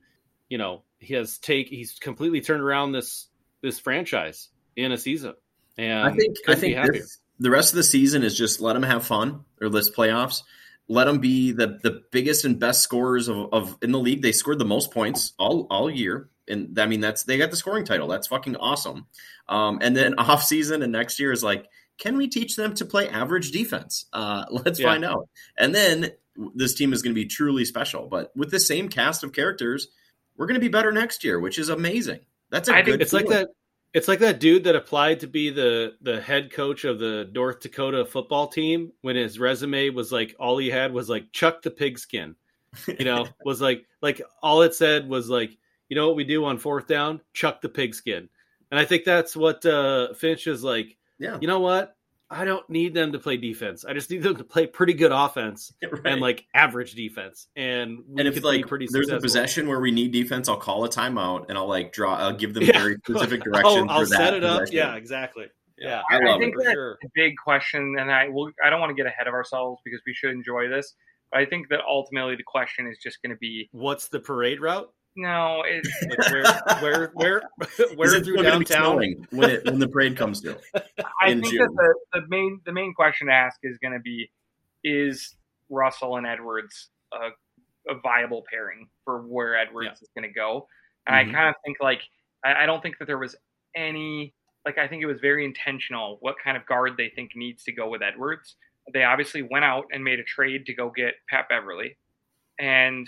[0.50, 1.70] you know he has take.
[1.70, 3.30] He's completely turned around this
[3.62, 5.36] this franchise in a season.
[5.78, 8.84] And I think I think this, the rest of the season is just let them
[8.84, 10.44] have fun or this playoffs.
[10.90, 14.22] Let them be the the biggest and best scorers of, of in the league.
[14.22, 17.58] They scored the most points all all year, and I mean that's they got the
[17.58, 18.10] scoring title.
[18.10, 19.08] That's fucking awesome.
[19.48, 21.68] Um, and then off season and next year is like,
[22.04, 24.06] can we teach them to play average defense?
[24.12, 24.90] Uh, let's Yeah.
[24.90, 25.30] find out.
[25.58, 26.12] And then
[26.54, 28.08] this team is going to be truly special.
[28.08, 29.88] But with the same cast of characters,
[30.36, 32.20] we're going to be better next year, which is amazing.
[32.50, 32.92] That's a I good.
[32.92, 33.48] think it's like that
[33.94, 37.62] it's like that dude that applied to be the the head coach of the North
[37.62, 41.72] Dakota football team when his resume was like all he had was like chuck the
[41.72, 42.36] pigskin.
[42.88, 45.58] You know, was like like all it said was like,
[45.90, 47.22] you know what we do on fourth down?
[47.34, 48.30] Chuck the pigskin.
[48.72, 51.38] And I think that's what uh Finch is like, Yeah.
[51.42, 51.96] you know what?
[52.30, 53.86] I don't need them to play defense.
[53.86, 56.02] I just need them to play pretty good offense Right.
[56.06, 57.48] and like average defense.
[57.56, 60.50] And we and if could like be pretty there's a possession where we need defense,
[60.50, 62.16] I'll call a timeout and I'll like draw.
[62.16, 62.80] I'll give them Yeah.
[62.80, 63.86] very specific directions.
[63.88, 64.64] I'll, I'll for that set it up.
[64.72, 65.46] Yeah, exactly.
[65.78, 66.58] Yeah, I I love think it.
[66.58, 66.98] for that- sure.
[67.04, 68.50] a big question, and I will.
[68.64, 70.96] I don't want to get ahead of ourselves because we should enjoy this.
[71.32, 74.60] But I think that ultimately the question is just going to be What's the parade
[74.62, 74.90] route?
[75.16, 75.64] No.
[75.66, 77.44] It, Like where, where, where,
[77.80, 78.96] Is where through still be downtown?
[79.32, 80.58] when it when the parade comes through?
[81.22, 81.60] I think June.
[81.60, 84.32] that the, the main the main question to ask is going to be
[84.84, 85.36] is
[85.70, 87.30] Russell and Edwards a,
[87.92, 90.68] a viable pairing for where Edwards is going to go?
[91.08, 91.30] And Mhm.
[91.30, 92.02] I kind of think like
[92.44, 93.36] I, I don't think that there was
[93.76, 94.34] any
[94.66, 97.72] like I think it was very intentional what kind of guard they think needs to
[97.72, 98.56] go with Edwards.
[98.94, 101.98] They obviously went out and made a trade to go get Pat Beverley,
[102.60, 103.08] and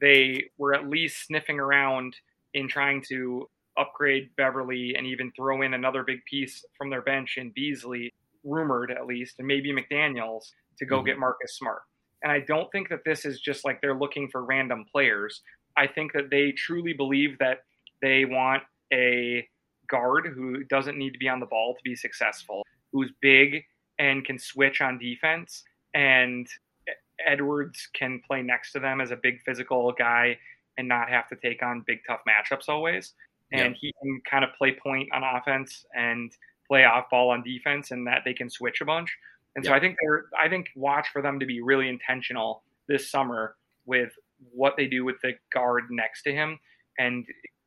[0.00, 2.16] they were at least sniffing around
[2.54, 7.36] in trying to upgrade Beverley and even throw in another big piece from their bench
[7.36, 8.12] in Beasley,
[8.44, 11.06] rumored at least, and maybe McDaniels to go Mhm.
[11.06, 11.82] get Marcus Smart.
[12.22, 15.42] And I don't think that this is just like they're looking for random players.
[15.76, 17.64] I think that they truly believe that
[18.00, 19.46] they want a
[19.88, 23.64] guard who doesn't need to be on the ball to be successful, who's big
[23.98, 25.64] and can switch on defense.
[25.94, 26.48] And
[27.24, 30.36] Edwards can play next to them as a big physical guy
[30.76, 33.14] and not have to take on big tough matchups always.
[33.52, 36.32] And he can kind of play point on offense and
[36.68, 39.16] play off ball on defense, and that they can switch a bunch.
[39.54, 43.10] And so I think they're I think watch for them to be really intentional this
[43.10, 44.12] summer with
[44.50, 46.58] what they do with the guard next to him.
[46.98, 47.24] And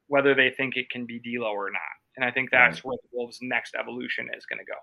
[0.08, 1.82] whether they think it can be D'Lo or not.
[2.16, 2.86] And I think that's right.
[2.86, 4.74] where the Wolves' next evolution is going to go.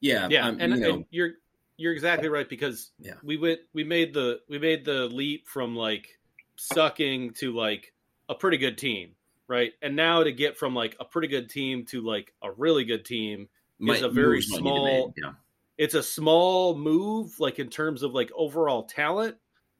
[0.00, 1.32] Yeah, yeah, um, and, you know, and you're
[1.78, 3.14] you're exactly right because yeah.
[3.22, 6.18] we went we made the we made the leap from like
[6.56, 7.94] sucking to like
[8.28, 9.12] a pretty good team,
[9.46, 9.72] right?
[9.80, 13.04] And now to get from like a pretty good team to like a really good
[13.04, 15.32] team might, is a very small yeah.
[15.78, 19.36] it's a small move like in terms of like overall talent,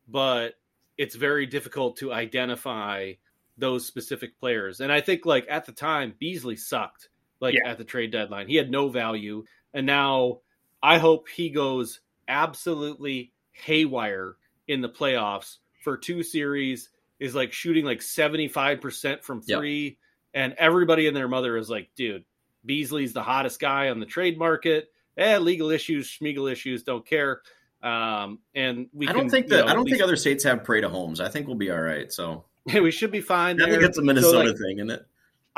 [0.06, 0.54] but
[0.96, 3.12] it's very difficult to identify
[3.56, 4.80] those specific players.
[4.80, 7.08] And I think like at the time Beasley sucked
[7.40, 7.68] like yeah.
[7.68, 8.46] at the trade deadline.
[8.46, 10.38] He had no value and now
[10.82, 14.36] I hope he goes absolutely haywire
[14.68, 19.94] in the playoffs for two series is like shooting like 75% from three yep.
[20.34, 22.24] and everybody and their mother is like dude
[22.64, 24.90] beasley's the hottest guy on the trade market.
[25.16, 27.42] Eh legal issues schmiegel issues don't care.
[27.82, 30.64] Um and we i don't can, think that know, i don't think other states have
[30.64, 31.20] parade to homes.
[31.20, 32.44] I think we'll be all right so.
[32.72, 33.74] We should be fine i there.
[33.74, 35.06] think it's a minnesota so, like, thing isn't it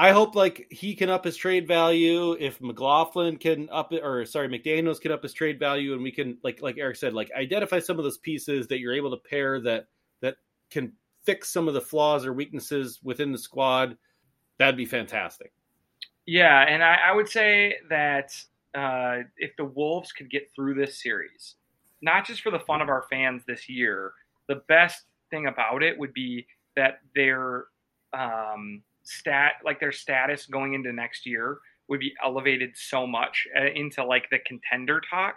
[0.01, 2.33] I hope like he can up his trade value.
[2.41, 6.11] If McLaughlin can up it, or sorry, McDaniels can up his trade value, and we
[6.11, 9.19] can like like Eric said, like identify some of those pieces that you're able to
[9.19, 9.89] pair that
[10.23, 10.37] that
[10.71, 13.99] can fix some of the flaws or weaknesses within the squad.
[14.59, 15.53] That'd be fantastic.
[16.25, 18.33] Yeah, and I, I would say that
[18.75, 21.57] uh, if the Wolves could get through this series,
[22.01, 24.15] not just for the fun of our fans this year,
[24.49, 27.67] the best thing about it would be that they're
[28.15, 33.67] um, stat like their status going into next year would be elevated so much uh,
[33.75, 35.37] into like the contender talk.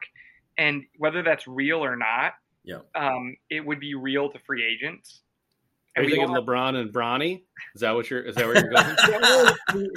[0.57, 2.33] And whether that's real or not
[2.63, 2.79] yeah.
[2.95, 5.21] um, it would be real to free agents.
[5.95, 7.43] Are you thinking have, lebron and bronny?
[7.75, 8.71] Is that what you're is that where you're
[9.75, 9.89] going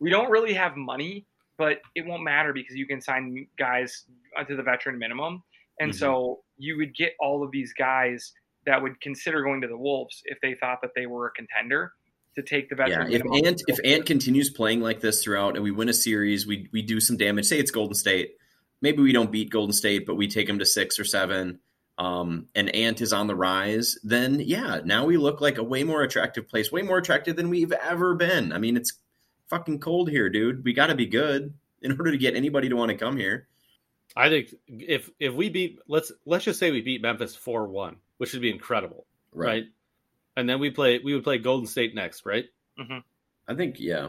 [0.00, 1.26] we don't really have money
[1.58, 4.04] but it won't matter because you can sign guys
[4.46, 5.42] to the veteran minimum.
[5.80, 5.98] And mm-hmm.
[5.98, 8.32] so you would get all of these guys
[8.66, 11.92] that would consider going to the wolves if they thought that they were a contender
[12.36, 13.10] to take the veteran.
[13.10, 16.46] Yeah, if Ant if Ant continues playing like this throughout, and we win a series,
[16.46, 17.46] we we do some damage.
[17.46, 18.36] Say it's Golden State,
[18.80, 21.58] maybe we don't beat Golden State, but we take them to six or seven.
[21.98, 25.82] Um, and Ant is on the rise, then yeah, now we look like a way
[25.82, 28.52] more attractive place, way more attractive than we've ever been.
[28.52, 28.92] I mean, it's
[29.48, 30.62] fucking cold here, dude.
[30.62, 33.48] We got to be good in order to get anybody to want to come here.
[34.14, 37.96] I think if if we beat let's let's just say we beat Memphis four one,
[38.18, 39.46] which would be incredible, right?
[39.46, 39.64] right?
[40.36, 42.44] And then we play we would play Golden State next, right?
[42.78, 42.98] Mm-hmm.
[43.48, 44.08] I think yeah.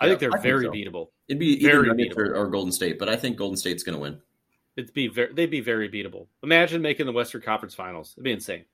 [0.00, 0.90] I yeah, think they're I very think so.
[0.90, 1.08] beatable.
[1.28, 2.18] It'd be very beatable.
[2.18, 4.20] Or, or, Golden State, but I think Golden State's going to win.
[4.76, 6.26] It'd be very, they'd be very beatable.
[6.42, 8.12] Imagine making the Western Conference Finals.
[8.16, 8.64] It'd be insane.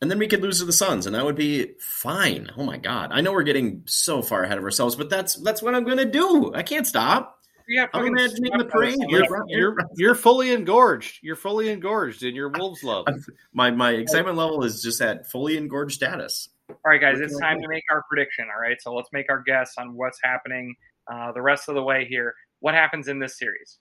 [0.00, 2.50] And then we could lose to the Suns, and that would be fine.
[2.56, 3.10] Oh my god!
[3.12, 5.98] I know we're getting so far ahead of ourselves, but that's that's what I'm going
[5.98, 6.52] to do.
[6.54, 7.41] I can't stop.
[7.68, 8.96] Yeah, I'm imagining the parade.
[9.08, 11.18] You're, you're, you're, fully engorged.
[11.22, 13.06] You're fully engorged in your Wolves love.
[13.52, 16.48] my my excitement level is just at fully engorged status.
[16.68, 18.46] All right, guys, it's time to make our prediction.
[18.54, 20.74] All right, so let's make our guess on what's happening
[21.12, 22.34] uh, the rest of the way here.
[22.60, 23.78] What happens in this series?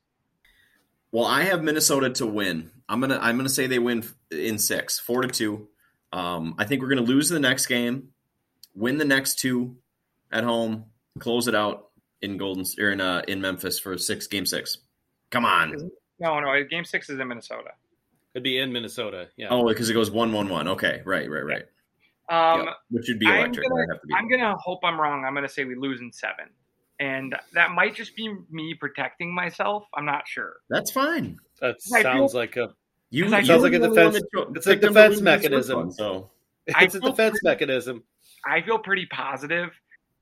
[1.12, 2.72] Well, I have Minnesota to win.
[2.88, 5.68] I'm gonna I'm gonna say they win in six, four to two.
[6.14, 8.10] Um, I think we're gonna lose the next game,
[8.76, 9.78] win the next two
[10.32, 10.86] at home,
[11.20, 11.91] close it out
[12.22, 14.78] in Golden or in uh, in Memphis for six game six.
[15.30, 15.92] Come on.
[16.20, 17.72] No, no, game six is in Minnesota.
[18.34, 19.28] It'd be in Minnesota.
[19.38, 19.48] Yeah.
[19.50, 20.68] Oh, because it goes one one one.
[20.68, 21.64] Okay, right, right, right.
[22.30, 22.76] Um, yep.
[22.90, 23.66] Which would be electric.
[23.66, 25.26] I'm gonna, be I'm gonna hope I'm wrong.
[25.26, 26.46] I'm gonna say we lose in seven,
[27.00, 29.86] and that might just be me protecting myself.
[29.94, 30.58] I'm not sure.
[30.70, 31.40] That's fine.
[31.60, 32.74] That sounds feel, like a
[33.10, 34.22] you, sounds like a defense.
[34.56, 35.78] It's a defense mechanism.
[35.78, 36.30] One, so
[36.68, 38.04] it's a defense pretty, mechanism.
[38.46, 39.72] I feel pretty positive,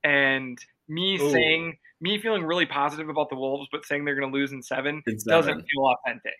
[0.03, 0.57] and
[0.89, 1.31] me Ooh.
[1.31, 4.61] saying me feeling really positive about the Wolves, but saying they're going to lose in
[4.61, 6.33] seven, in seven, doesn't feel authentic.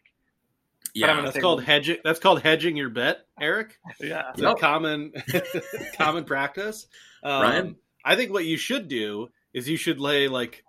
[0.94, 1.98] Yeah, that's called hedging.
[2.04, 3.78] That's called hedging your bet, Eric.
[4.00, 4.58] yeah, it's yep.
[4.58, 5.14] a common
[5.98, 6.88] common practice.
[7.24, 10.64] Um, Ryan, I think what you should do is you should lay like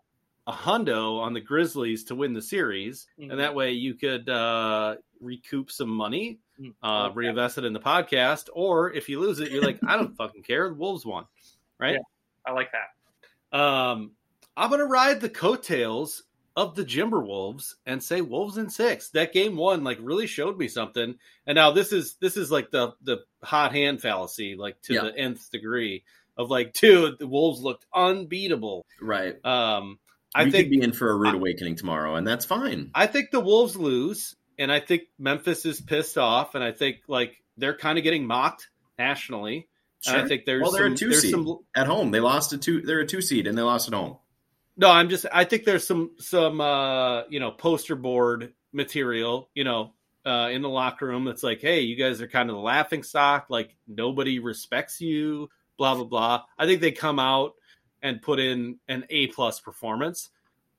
[0.46, 3.30] a hundo on the Grizzlies to win the series, mm-hmm.
[3.30, 7.14] and that way you could uh, recoup some money, mm, uh, okay.
[7.14, 10.42] reinvest it in the podcast, or if you lose it, you're like, I don't fucking
[10.42, 10.68] care.
[10.68, 11.24] The Wolves won,
[11.78, 11.92] right?
[11.92, 11.98] Yeah,
[12.46, 12.88] I like that.
[13.52, 14.12] Um,
[14.56, 16.22] I'm gonna ride the coattails
[16.56, 19.10] of the Jimberwolves and say Wolves in six.
[19.10, 21.16] That game one like really showed me something.
[21.46, 25.02] And now this is this is like the the hot hand fallacy, like to yeah.
[25.02, 26.04] the nth degree
[26.36, 28.84] of like, dude, the Wolves looked unbeatable.
[29.00, 29.42] Right.
[29.44, 29.98] Um
[30.34, 32.90] I we think be in for a rude awakening tomorrow, and that's fine.
[32.94, 36.98] I think the Wolves lose, and I think Memphis is pissed off, and I think
[37.08, 39.68] like they're kind of getting mocked nationally.
[40.00, 40.14] Sure.
[40.14, 41.58] And I think there's well, they're some, a two seed some...
[41.76, 42.10] at home.
[42.10, 42.80] They lost a two.
[42.80, 44.16] They're a two seed, and they lost at home.
[44.76, 45.26] No, I'm just.
[45.30, 49.92] I think there's some some uh, you know poster board material, you know,
[50.24, 53.02] uh, in the locker room that's like, hey, you guys are kind of the laughing
[53.02, 53.46] stock.
[53.50, 55.50] Like nobody respects you.
[55.76, 56.42] Blah blah blah.
[56.58, 57.54] I think they come out
[58.02, 60.30] and put in an A plus performance.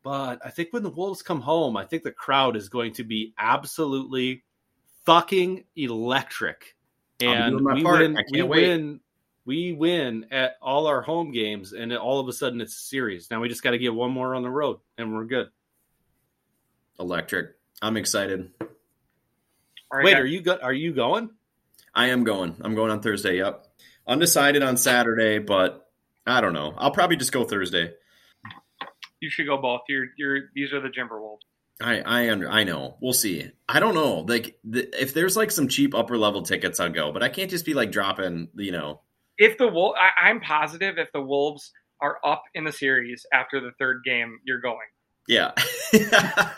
[0.04, 3.04] But I think when the Wolves come home, I think the crowd is going to
[3.04, 4.44] be absolutely
[5.06, 6.76] fucking electric.
[7.20, 8.00] And we part.
[8.00, 8.68] win, we wait.
[8.68, 9.00] win
[9.46, 13.30] we win at all our home games and all of a sudden it's a series.
[13.32, 15.48] Now we just got to get one more on the road and we're good.
[17.00, 17.56] Electric.
[17.82, 18.52] I'm excited.
[19.92, 21.32] Right, Wait, are you go- are you going?
[21.94, 22.56] I am going.
[22.62, 23.38] I'm going on Thursday.
[23.38, 23.66] Yep.
[24.08, 25.90] Undecided on Saturday, but
[26.26, 26.74] I don't know.
[26.78, 27.94] I'll probably just go Thursday.
[29.20, 29.82] You should go both.
[29.90, 31.40] You're, you're these are the Timberwolves.
[31.82, 32.98] I I under, I know.
[33.02, 33.52] We'll see.
[33.68, 34.20] I don't know.
[34.20, 37.12] Like the, if there's like some cheap upper level tickets, I'll go.
[37.12, 38.50] But I can't just be like dropping.
[38.56, 39.02] You know.
[39.42, 43.72] If the Wolves, I'm positive if the Wolves are up in the series after the
[43.80, 44.78] third game, you're going.
[45.28, 45.54] Yeah.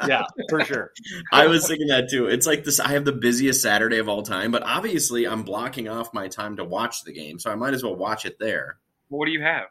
[0.06, 0.92] yeah, for sure.
[1.32, 2.28] I was thinking that too.
[2.28, 5.88] It's like this I have the busiest Saturday of all time, but obviously I'm blocking
[5.88, 8.80] off my time to watch the game, so I might as well watch it there.
[9.08, 9.68] What do you have?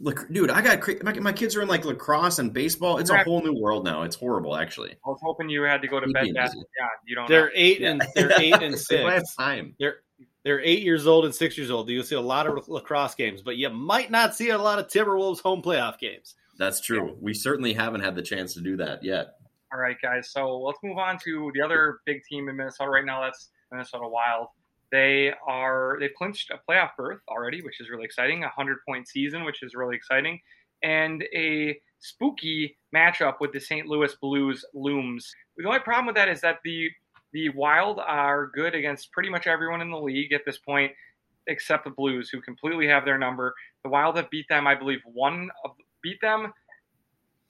[0.00, 2.98] Look, dude, I got my, my kids are in like lacrosse and baseball.
[2.98, 4.02] It's a whole new world now.
[4.02, 4.90] It's horrible, actually.
[4.90, 6.26] I was hoping you had to go to bed.
[6.34, 6.48] Yeah,
[7.06, 7.28] you don't.
[7.28, 9.04] They're eight and they're eight and six.
[9.04, 9.76] I have time.
[9.78, 9.98] They're
[10.48, 11.90] they're eight years old and six years old.
[11.90, 14.88] You'll see a lot of lacrosse games, but you might not see a lot of
[14.88, 16.36] Timberwolves home playoff games.
[16.58, 17.08] That's true.
[17.08, 17.14] Yeah.
[17.20, 19.34] We certainly haven't had the chance to do that yet.
[19.70, 20.30] All right, guys.
[20.30, 23.20] So let's move on to the other big team in Minnesota right now.
[23.20, 24.46] That's Minnesota Wild.
[24.90, 28.42] They are they've clinched a playoff berth already, which is really exciting.
[28.42, 30.40] A hundred point season, which is really exciting,
[30.82, 33.86] and a spooky matchup with the St.
[33.86, 35.30] Louis Blues looms.
[35.58, 36.88] The only problem with that is that the
[37.32, 40.92] the Wild are good against pretty much everyone in the league at this point,
[41.46, 43.54] except the Blues, who completely have their number.
[43.82, 45.72] The Wild have beat them, I believe, one of
[46.02, 46.52] beat them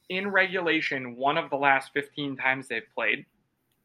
[0.08, 3.26] in regulation one of the last 15 times they've played.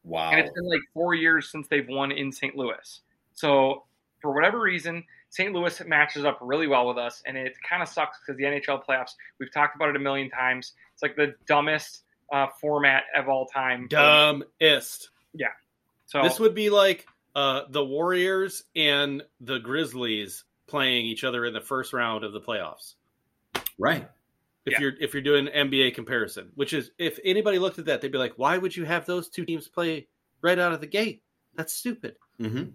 [0.04, 0.30] Wow.
[0.30, 2.56] And it's been like four years since they've won in St.
[2.56, 3.00] Louis.
[3.32, 3.84] So,
[4.20, 5.52] for whatever reason, St.
[5.52, 7.22] Louis matches up really well with us.
[7.26, 10.30] And it kind of sucks because the NHL playoffs, we've talked about it a million
[10.30, 10.72] times.
[10.92, 13.86] It's like the dumbest uh, format of all time.
[13.88, 15.10] Dumbest.
[15.32, 15.48] Yeah.
[16.06, 21.54] So, this would be like uh, the Warriors and the Grizzlies playing each other in
[21.54, 22.94] the first round of the playoffs.
[23.78, 24.08] Right
[24.66, 24.80] if yeah.
[24.80, 28.18] you're if you're doing NBA comparison, which is if anybody looked at that, they'd be
[28.18, 30.06] like, why would you have those two teams play
[30.40, 31.22] right out of the gate?
[31.54, 32.16] That's stupid.
[32.40, 32.70] Mm-hmm.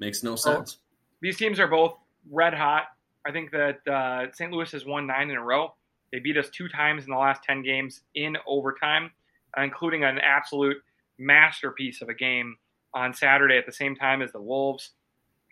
[0.00, 0.78] Makes no sense.
[1.20, 1.96] these teams are both
[2.30, 2.84] red hot.
[3.26, 4.50] I think that uh, St.
[4.50, 5.74] Louis has won nine in a row.
[6.12, 9.10] They beat us two times in the last ten games in overtime,
[9.56, 10.78] uh, including an absolute
[11.18, 12.56] masterpiece of a game
[12.94, 14.90] on Saturday at the same time as the Wolves.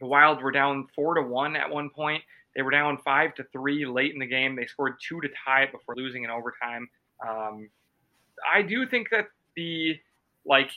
[0.01, 2.23] The Wild were down four to one at one point.
[2.55, 4.57] They were down five to three late in the game.
[4.57, 6.89] They scored two to tie it before losing in overtime.
[7.27, 7.69] Um,
[8.51, 9.99] I do think that the
[10.45, 10.71] like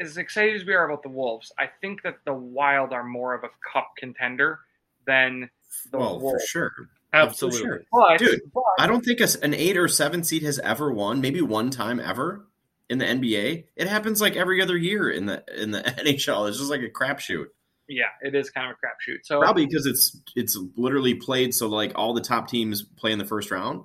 [0.00, 3.34] as excited as we are about the Wolves, I think that the Wild are more
[3.34, 4.60] of a cup contender
[5.06, 5.50] than
[5.90, 6.42] the well, Wolves.
[6.42, 6.72] for sure.
[7.12, 7.82] Absolutely, sure.
[7.92, 8.40] But, dude.
[8.54, 11.98] But, I don't think an eight or seven seed has ever won, maybe one time
[11.98, 12.46] ever
[12.90, 13.64] in the NBA.
[13.76, 16.46] It happens like every other year in the in the NHL.
[16.48, 17.46] It's just like a crapshoot
[17.90, 19.18] yeah, it is kind of a crapshoot.
[19.24, 23.18] So probably because it's it's literally played so like all the top teams play in
[23.18, 23.84] the first round.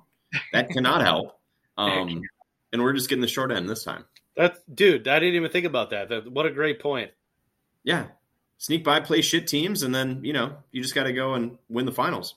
[0.52, 1.38] That cannot help.
[1.76, 2.22] Um,
[2.72, 4.04] and we're just getting the short end this time.
[4.36, 5.08] That's dude.
[5.08, 6.08] I didn't even think about that.
[6.08, 7.10] that what a great point.
[7.82, 8.06] Yeah,
[8.58, 11.58] sneak by, play shit teams, and then you know you just got to go and
[11.68, 12.34] win the finals.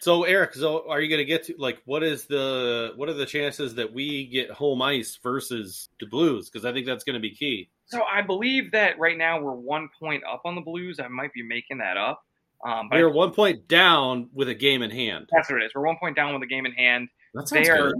[0.00, 3.14] So Eric, so are you going to get to like what is the what are
[3.14, 6.48] the chances that we get home ice versus the Blues?
[6.48, 7.68] Because I think that's going to be key.
[7.84, 11.00] So I believe that right now we're one point up on the Blues.
[11.00, 12.24] I might be making that up.
[12.64, 15.28] Um, we're I, one point down with a game in hand.
[15.32, 15.72] That's what it is.
[15.74, 17.08] We're one point down with a game in hand.
[17.34, 17.92] That sounds they good.
[17.92, 17.94] are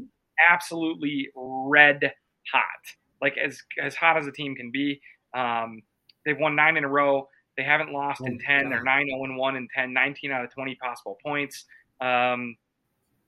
[0.49, 2.13] absolutely red
[2.51, 5.03] hot, like as as hot as a team can be.
[5.35, 5.83] Um,
[6.25, 7.29] they've won nine in a row.
[7.59, 8.63] They haven't lost oh in 10.
[8.63, 8.73] God.
[8.73, 11.67] They're 9 0 1 in 10, 19 out of 20 possible points.
[12.01, 12.57] Um,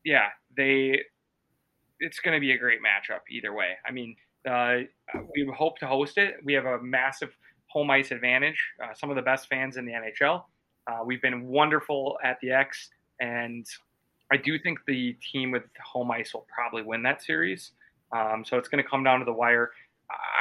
[0.05, 1.03] yeah, they.
[2.01, 3.75] It's going to be a great matchup either way.
[3.87, 4.17] I mean,
[4.49, 4.79] uh,
[5.35, 6.37] we hope to host it.
[6.45, 7.37] We have a massive
[7.69, 8.61] home ice advantage.
[8.83, 10.43] Uh, some of the best fans in the NHL.
[10.87, 13.65] Uh, we've been wonderful at the X, and
[14.33, 17.71] I do think the team with home ice will probably win that series.
[18.13, 19.71] Um, so it's going to come down to the wire.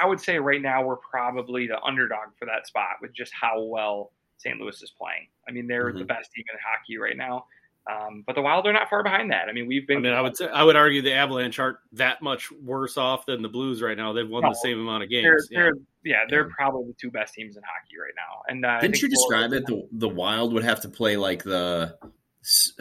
[0.02, 3.62] I would say right now we're probably the underdog for that spot with just how
[3.62, 4.60] well St.
[4.60, 5.28] Louis is playing.
[5.48, 6.00] I mean, they're mm-hmm.
[6.00, 7.46] the best team in hockey right now.
[7.90, 9.50] Um, but the Wild are not far behind that.
[9.50, 9.98] I mean, we've been.
[9.98, 13.26] I mean, I would say, I would argue the Avalanche aren't that much worse off
[13.26, 14.14] than the Blues right now.
[14.14, 15.24] They've won no, the same amount of games.
[15.24, 15.64] They're, yeah.
[15.64, 15.74] They're,
[16.04, 16.56] yeah, they're yeah.
[16.56, 18.44] probably the two best teams in hockey right now.
[18.48, 19.66] And uh, didn't you describe it?
[19.66, 21.98] The the Wild would have to play like the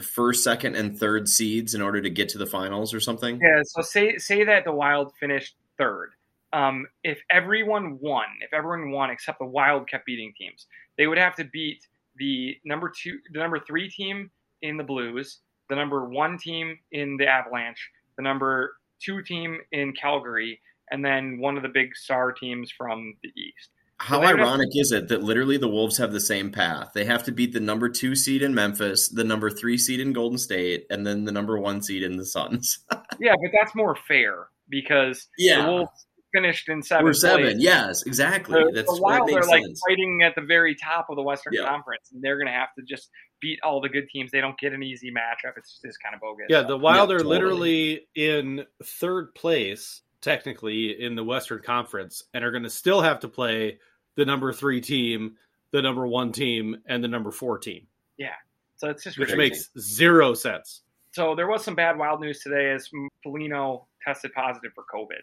[0.02, 3.40] first, second, and third seeds in order to get to the finals or something.
[3.42, 3.62] Yeah.
[3.64, 6.10] So say say that the Wild finished third.
[6.52, 10.66] Um, if everyone won, if everyone won except the Wild kept beating teams,
[10.98, 11.86] they would have to beat
[12.16, 14.30] the number two, the number three team
[14.62, 19.92] in the Blues, the number one team in the Avalanche, the number two team in
[19.92, 23.70] Calgary, and then one of the big star teams from the East.
[23.98, 26.92] How ironic is it that literally the Wolves have the same path?
[26.94, 30.14] They have to beat the number two seed in Memphis, the number three seed in
[30.14, 32.78] Golden State, and then the number one seed in the Suns.
[33.20, 35.62] yeah, but that's more fair because yeah.
[35.62, 37.04] the Wolves finished in seven.
[37.04, 37.60] We're seven.
[37.60, 38.62] Yes, exactly.
[38.64, 39.80] The, that's the Wild that are like sense.
[39.88, 41.68] fighting at the very top of the Western Yeah.
[41.68, 43.10] Conference, and they're going to have to just
[43.40, 44.30] beat all the good teams.
[44.30, 45.52] They don't get an easy matchup.
[45.56, 46.46] It's just kind of bogus.
[46.48, 47.36] Yeah, the Wild Yeah, are totally.
[47.36, 53.20] literally in third place, technically, in the Western Conference, and are going to still have
[53.20, 53.78] to play
[54.16, 55.36] the number three team,
[55.72, 57.86] the number one team, and the number four team,
[58.18, 58.34] Yeah,
[58.76, 59.38] so it's just which crazy.
[59.38, 60.82] makes zero sense.
[61.12, 62.88] So there was some bad wild news today as
[63.24, 65.20] Foligno tested positive for COVID.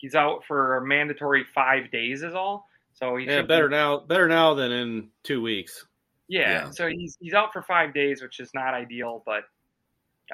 [0.00, 2.66] He's out for a mandatory five days is all.
[2.94, 5.86] So he Yeah, should be- better now, better now than in two weeks.
[6.28, 6.70] Yeah, Yeah.
[6.70, 9.44] so he's he's out for five days, which is not ideal, but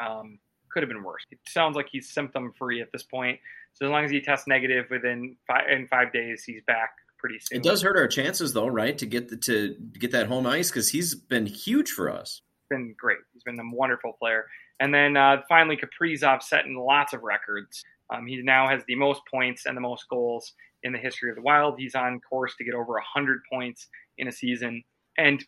[0.00, 0.38] um,
[0.70, 1.22] could have been worse.
[1.30, 3.40] It sounds like he's symptom free at this point.
[3.74, 7.38] So as long as he tests negative within five in five days, he's back pretty
[7.40, 7.58] soon.
[7.58, 10.70] It does hurt our chances, though, right, to get the, to get that home ice
[10.70, 12.42] because he's been huge for us.
[12.68, 13.18] been great.
[13.32, 14.46] He's been a wonderful player.
[14.81, 17.83] And then uh, finally, Kaprizov setting lots of records.
[18.11, 20.53] Um, he now has the most points and the most goals
[20.83, 21.79] in the history of the Wild.
[21.79, 24.85] He's on course to get over 100 points in a season.
[25.18, 25.45] And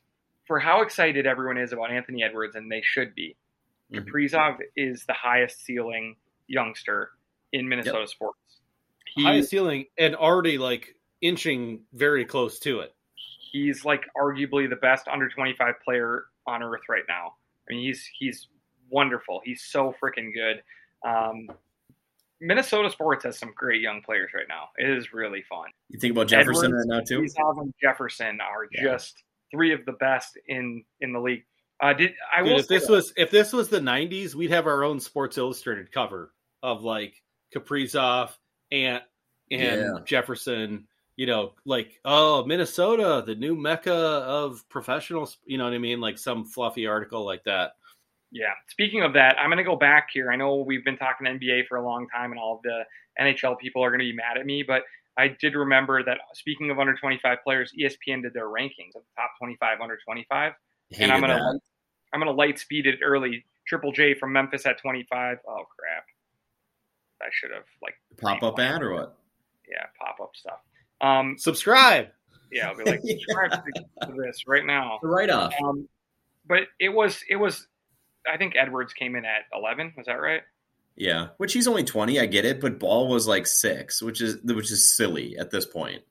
[0.46, 3.36] for how excited everyone is about Anthony Edwards, and they should be,
[3.92, 4.04] Mhm.
[4.06, 6.16] Kaprizov is the highest ceiling
[6.46, 7.10] youngster
[7.52, 8.60] in Minnesota sports.
[9.14, 12.94] He, Highest ceiling and already like inching very close to it.
[13.50, 17.34] he's like arguably the best under 25 player on earth right now.
[17.68, 18.48] I mean, he's he's
[18.90, 19.40] wonderful.
[19.44, 20.62] He's so freaking good.
[21.08, 21.48] Um,
[22.40, 24.68] Minnesota sports has some great young players right now.
[24.76, 25.66] It is really fun.
[25.88, 27.22] You think about Jefferson Edwards, right now too?
[27.22, 28.82] Kaprizov and Jefferson are Yeah.
[28.82, 31.44] just three of the best in in the league.
[31.80, 34.50] Uh, did I Dude, will if this that- was if this was the '90s, we'd
[34.50, 36.32] have our own Sports Illustrated cover
[36.62, 37.14] of like
[37.54, 38.30] Kaprizov,
[38.70, 39.02] Ant,
[39.50, 39.98] and Yeah.
[40.04, 40.86] Jefferson.
[41.16, 45.38] You know, like oh, Minnesota, the new mecca of professionals.
[45.44, 46.00] You know what I mean?
[46.00, 47.72] Like some fluffy article like that.
[48.30, 48.52] Yeah.
[48.68, 50.30] Speaking of that, I'm going to go back here.
[50.30, 52.84] I know we've been talking NBA for a long time, and all of the
[53.20, 54.82] NHL people are going to be mad at me, but
[55.16, 59.16] I did remember that speaking of under 25 players, ESPN did their rankings of the
[59.16, 60.52] top 25 under 25,
[60.98, 61.60] and I'm going to.
[62.10, 63.44] I'm going to light speed it early.
[63.66, 65.38] Triple J from Memphis at 25.
[65.46, 66.04] Oh crap!
[67.20, 69.18] I should have like pop up ad or what?
[69.70, 70.60] yeah pop up stuff.
[71.00, 72.08] Um, Subscribe.
[72.50, 74.98] yeah, I'll be like subscribe to to this right now.
[75.02, 75.52] Right off.
[75.62, 75.88] Um,
[76.46, 77.66] but it was it was.
[78.30, 79.94] I think Edwards came in at 11.
[79.96, 80.42] Was that right?
[80.96, 82.18] Yeah, which he's only twenty.
[82.18, 85.64] I get it, but Ball was like six, which is which is silly at this
[85.64, 86.02] point.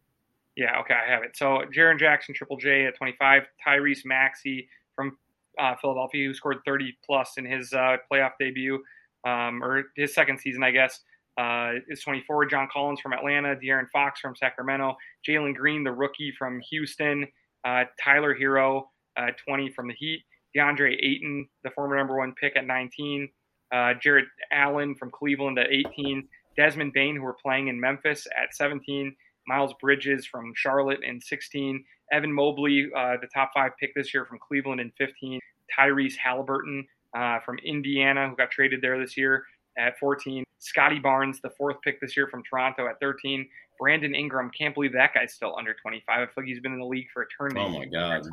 [0.56, 1.36] Yeah, okay, I have it.
[1.36, 5.18] So Jaren Jackson, Triple J at 25, Tyrese Maxey from
[5.60, 8.82] uh, Philadelphia, who scored 30 plus in his uh, playoff debut,
[9.26, 11.02] um, or his second season, I guess,
[11.38, 12.48] uh, is 24.
[12.48, 14.96] John Collins from Atlanta, De'Aaron Fox from Sacramento,
[15.28, 17.28] Jalen Green, the rookie from Houston,
[17.64, 20.24] uh, Tyler Herro, uh, 20 from the Heat,
[20.58, 23.30] DeAndre Ayton, the former number one pick at 19,
[23.72, 28.56] uh, Jarrett Allen from Cleveland at 18, Desmond Bane, who were playing in Memphis at
[28.56, 29.16] 17.
[29.48, 34.26] Miles Bridges from Charlotte in 16, Evan Mobley, uh, the top five pick this year
[34.26, 35.40] from Cleveland in 15,
[35.78, 36.86] Tyrese Haliburton
[37.16, 39.46] uh, from Indiana, who got traded there this year
[39.78, 43.48] at 14, Scottie Barnes, the fourth pick this year from Toronto at 13,
[43.80, 46.04] Brandon Ingram, can't believe that guy's still under 25.
[46.08, 47.62] I feel like he's been in the league for eternity.
[47.62, 48.28] Oh my god!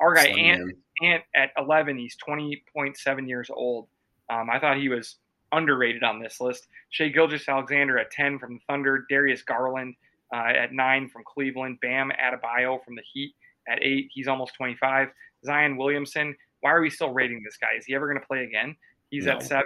[0.00, 0.08] At 12.
[0.08, 0.72] Our guy Ant.
[1.02, 3.88] Ant at 11, he's 20.7 years old.
[4.30, 5.16] Um, I thought he was
[5.52, 6.66] underrated on this list.
[6.90, 9.94] Shai Gilgeous-Alexander at 10 from the Thunder, Darius Garland
[10.34, 13.34] uh, at 9 from Cleveland, Bam Adebayo from the Heat
[13.68, 14.08] at 8.
[14.12, 15.08] He's almost 25.
[15.44, 17.76] Zion Williamson, why are we still rating this guy?
[17.76, 18.76] Is he ever going to play again?
[19.10, 19.32] He's No.
[19.32, 19.64] at 7.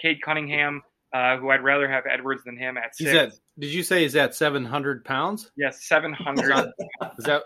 [0.00, 2.98] Cade Cunningham, uh, who I'd rather have Edwards than him at 6.
[3.10, 3.32] He's at.
[3.58, 5.52] Did you say he's at 700 pounds?
[5.56, 6.72] yes, 700.
[7.18, 7.44] Is that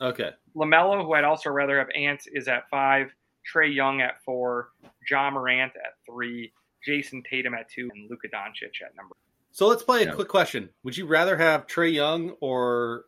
[0.00, 0.30] okay?
[0.54, 3.08] LaMelo, who I'd also rather have Ant, is at five.
[3.54, 4.70] Trae Young at four.
[5.10, 6.52] Ja Morant at three.
[6.86, 7.88] Jayson Tatum at two.
[7.94, 9.14] And Luka Doncic at number.
[9.52, 10.12] So let's play a Yeah.
[10.12, 10.68] quick question.
[10.82, 13.04] Would you rather have Trae Young or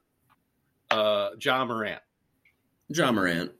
[0.90, 2.00] uh, Ja Morant?
[2.88, 3.52] Ja Morant.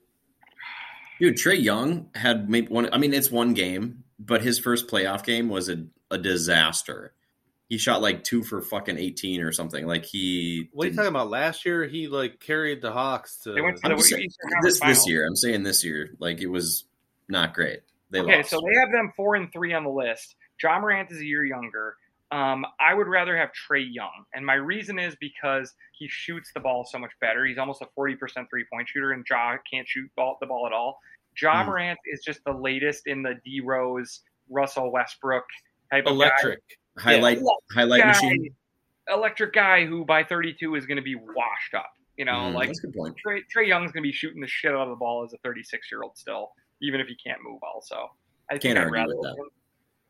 [1.19, 2.89] Dude, Trae Young had maybe one.
[2.93, 7.13] I mean, it's one game, but his first playoff game was a, a disaster.
[7.69, 9.85] He shot like two for fucking eighteen or something.
[9.85, 10.69] Like he.
[10.73, 11.29] What are you talking about?
[11.29, 13.53] Last year, he like carried the Hawks to.
[13.53, 15.25] They went to the saying, Eastern Conference this this year.
[15.27, 16.15] I'm saying this year.
[16.19, 16.85] Like it was
[17.27, 17.81] not great.
[18.09, 18.49] They Okay, lost.
[18.49, 20.35] so they have them four and three on the list.
[20.61, 21.95] Ja Morant is a year younger.
[22.31, 26.59] Um, I would rather have Trae Young, and my reason is because he shoots the
[26.59, 27.45] ball so much better.
[27.45, 30.65] He's almost a forty percent three point shooter, and Ja can't shoot ball, the ball
[30.65, 30.99] at all.
[31.39, 31.67] Ja Mm.
[31.67, 35.45] Morant is just the latest in the D Rose, Russell Westbrook
[35.91, 36.13] type of.
[36.13, 36.59] Electric.
[36.99, 38.55] Highlight Well, highlight guy, machine.
[39.07, 41.91] electric guy who by 32 is going to be washed up.
[42.17, 43.15] You know, Mm, like that's a good point.
[43.25, 45.37] Trae, Trae Young's going to be shooting the shit out of the ball as a
[45.37, 47.59] 36 year old still, even if he can't move.
[47.63, 48.09] Also,
[48.51, 49.27] I Can't I'd argue with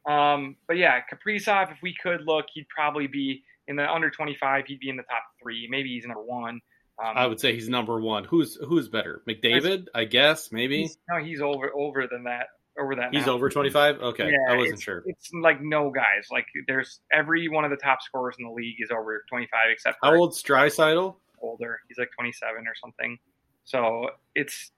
[0.05, 0.11] that.
[0.11, 1.71] Um, but yeah, Kaprizov.
[1.71, 4.65] If we could look, he'd probably be in the under 25.
[4.65, 5.67] He'd be in the top three.
[5.69, 6.61] Maybe he's number one.
[7.03, 8.23] Um, I would say he's number one.
[8.23, 9.21] Who's who's better?
[9.27, 10.81] McDavid, I guess, maybe.
[10.81, 12.47] he's, no, he's over over than that.
[12.79, 13.13] Over that.
[13.13, 13.33] He's now.
[13.33, 13.99] over twenty five.
[14.01, 15.03] Okay, Yeah, I wasn't sure.
[15.05, 16.27] It's like no guys.
[16.31, 19.97] Like there's every one of the top scorers in the league is over 25, except
[20.01, 21.15] How old's Draisaitl?
[21.41, 21.79] older.
[21.87, 23.17] He's like 27 or something.
[23.65, 24.71] So it's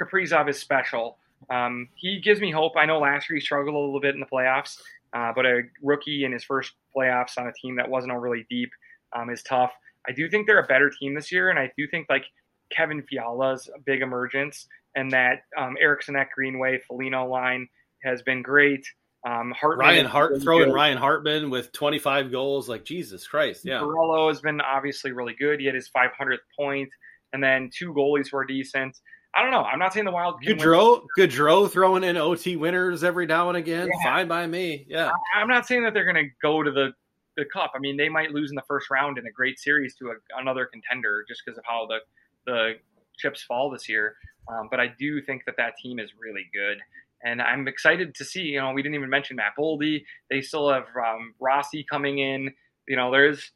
[0.00, 1.18] Kaprizov is special.
[1.50, 2.72] Um, he gives me hope.
[2.76, 4.78] I know last year he struggled a little bit in the playoffs,
[5.12, 8.70] uh, but a rookie in his first playoffs on a team that wasn't overly deep
[9.14, 9.72] um, is tough.
[10.08, 12.24] I do think they're a better team this year, and I do think like
[12.70, 17.68] Kevin Fiala's big emergence, and that um, Eriksson Ek Greenway, Foligno line
[18.02, 18.86] has been great.
[19.26, 20.74] Um, Hartman Ryan Hart throwing good.
[20.74, 22.68] Ryan Hartman with twenty five goals.
[22.68, 23.80] Like Jesus Christ, yeah.
[23.80, 25.60] Barello has been obviously really good.
[25.60, 26.90] He had his 500th point,
[27.32, 28.98] and then two goalies were decent.
[29.34, 29.62] I don't know.
[29.62, 30.36] I'm not saying the Wild.
[30.44, 33.88] Gaudreau, Gaudreau throwing in OT winners every now and again.
[33.88, 34.10] Yeah.
[34.12, 34.86] Fine by me.
[34.88, 35.10] Yeah.
[35.10, 36.92] I- I'm not saying that they're going to go to the
[37.36, 37.72] the cup.
[37.74, 40.38] I mean, they might lose in the first round in a great series to a,
[40.40, 41.98] another contender just because of how the
[42.46, 42.74] the
[43.18, 44.16] chips fall this year.
[44.48, 46.78] Um, but I do think that that team is really good,
[47.22, 48.42] and I'm excited to see.
[48.42, 50.04] You know, we didn't even mention Matt Boldy.
[50.30, 52.52] They still have um, Rossi coming in.
[52.86, 53.52] You know, there's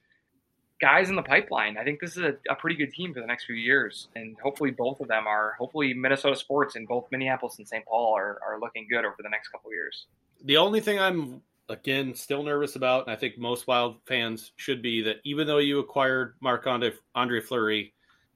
[0.80, 1.76] guys in the pipeline.
[1.76, 4.36] I think this is a, a pretty good team for the next few years, and
[4.42, 5.54] hopefully both of them are.
[5.58, 7.84] Hopefully Minnesota sports and both Minneapolis and St.
[7.84, 10.06] Paul are, are looking good over the next couple years.
[10.44, 14.82] The only thing I'm again still nervous about, and I think most Wild fans should
[14.82, 17.92] be that even though you acquired Marc Andre Fleury,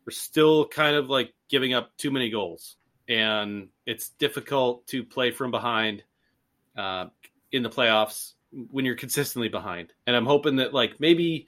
[0.07, 2.77] we're still kind of like giving up too many goals,
[3.09, 6.03] and it's difficult to play from behind
[6.77, 7.07] uh,
[7.53, 8.33] in the playoffs
[8.71, 9.93] when you're consistently behind.
[10.07, 11.47] And I'm hoping that like maybe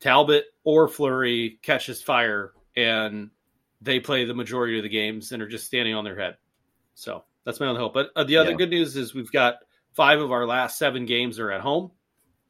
[0.00, 3.30] Talbot or Fleury catches fire and
[3.80, 6.36] they play the majority of the games and are just standing on their head.
[6.94, 7.94] So that's my only hope.
[7.94, 8.56] But uh, the other Yeah.
[8.56, 9.56] good news is we've got
[9.92, 11.90] five of our last seven games are at home,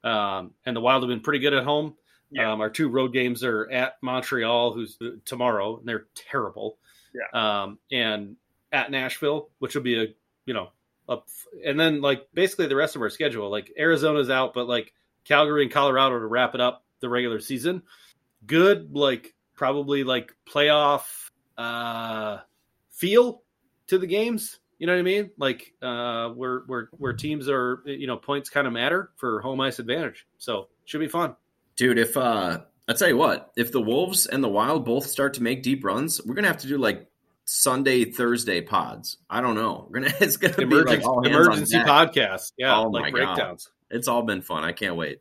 [0.04, 1.94] um, and the Wild have been pretty good at home.
[2.32, 2.52] Yeah.
[2.52, 6.78] Um, our two road games are at Montreal, who's tomorrow, and they're terrible.
[7.14, 7.62] Yeah.
[7.62, 8.36] Um, and
[8.72, 10.06] at Nashville, which will be a
[10.46, 10.70] you know
[11.08, 11.28] up,
[11.64, 14.92] and then like basically the rest of our schedule, like Arizona's out, but like
[15.24, 17.82] Calgary and Colorado to wrap it up the regular season.
[18.46, 22.38] Good, like probably like playoff uh
[22.90, 23.42] feel
[23.88, 24.58] to the games.
[24.78, 25.30] You know what I mean?
[25.36, 29.60] Like uh where where where teams are you know points kind of matter for home
[29.60, 30.26] ice advantage.
[30.38, 31.36] So should be fun.
[31.76, 35.34] Dude, if uh I tell you what, if the Wolves and the Wild both start
[35.34, 37.06] to make deep runs, we're gonna have to do like
[37.44, 39.18] Sunday, Thursday pods.
[39.30, 39.86] I don't know.
[39.90, 41.86] We're gonna it's gonna be Emergency, like all emergency deck.
[41.86, 42.52] podcast.
[42.58, 43.34] Yeah, Oh my like God.
[43.36, 43.70] breakdowns.
[43.90, 44.64] It's all been fun.
[44.64, 45.18] I can't wait.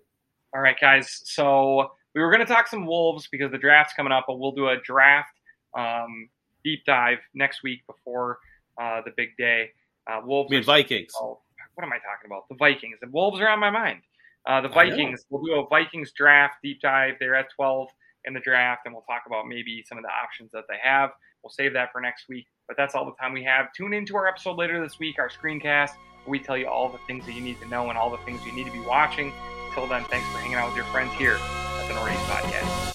[0.53, 1.21] All right, guys.
[1.25, 4.51] So we were going to talk some Wolves because the draft's coming up, but we'll
[4.51, 5.29] do a draft
[5.77, 6.29] um,
[6.63, 8.39] deep dive next week before
[8.81, 9.71] uh, the big day.
[10.09, 10.51] Uh, Wolves.
[10.51, 11.11] I mean Vikings.
[11.17, 11.39] oh,
[11.75, 12.47] what am I talking about?
[12.49, 12.97] The Vikings.
[13.01, 14.01] The Wolves are on my mind.
[14.47, 15.25] Uh, the Vikings.
[15.29, 17.15] We'll do a Vikings draft deep dive.
[17.19, 17.89] They're at 12
[18.25, 21.11] in the draft, and we'll talk about maybe some of the options that they have.
[21.43, 22.47] We'll save that for next week.
[22.67, 23.67] But that's all the time we have.
[23.75, 25.91] Tune into our episode later this week, our screencast,
[26.23, 28.17] where we tell you all the things that you need to know and all the
[28.19, 29.33] things you need to be watching.
[29.67, 32.90] Until then, thanks for hanging out with your friends here at the Northeast Podcast.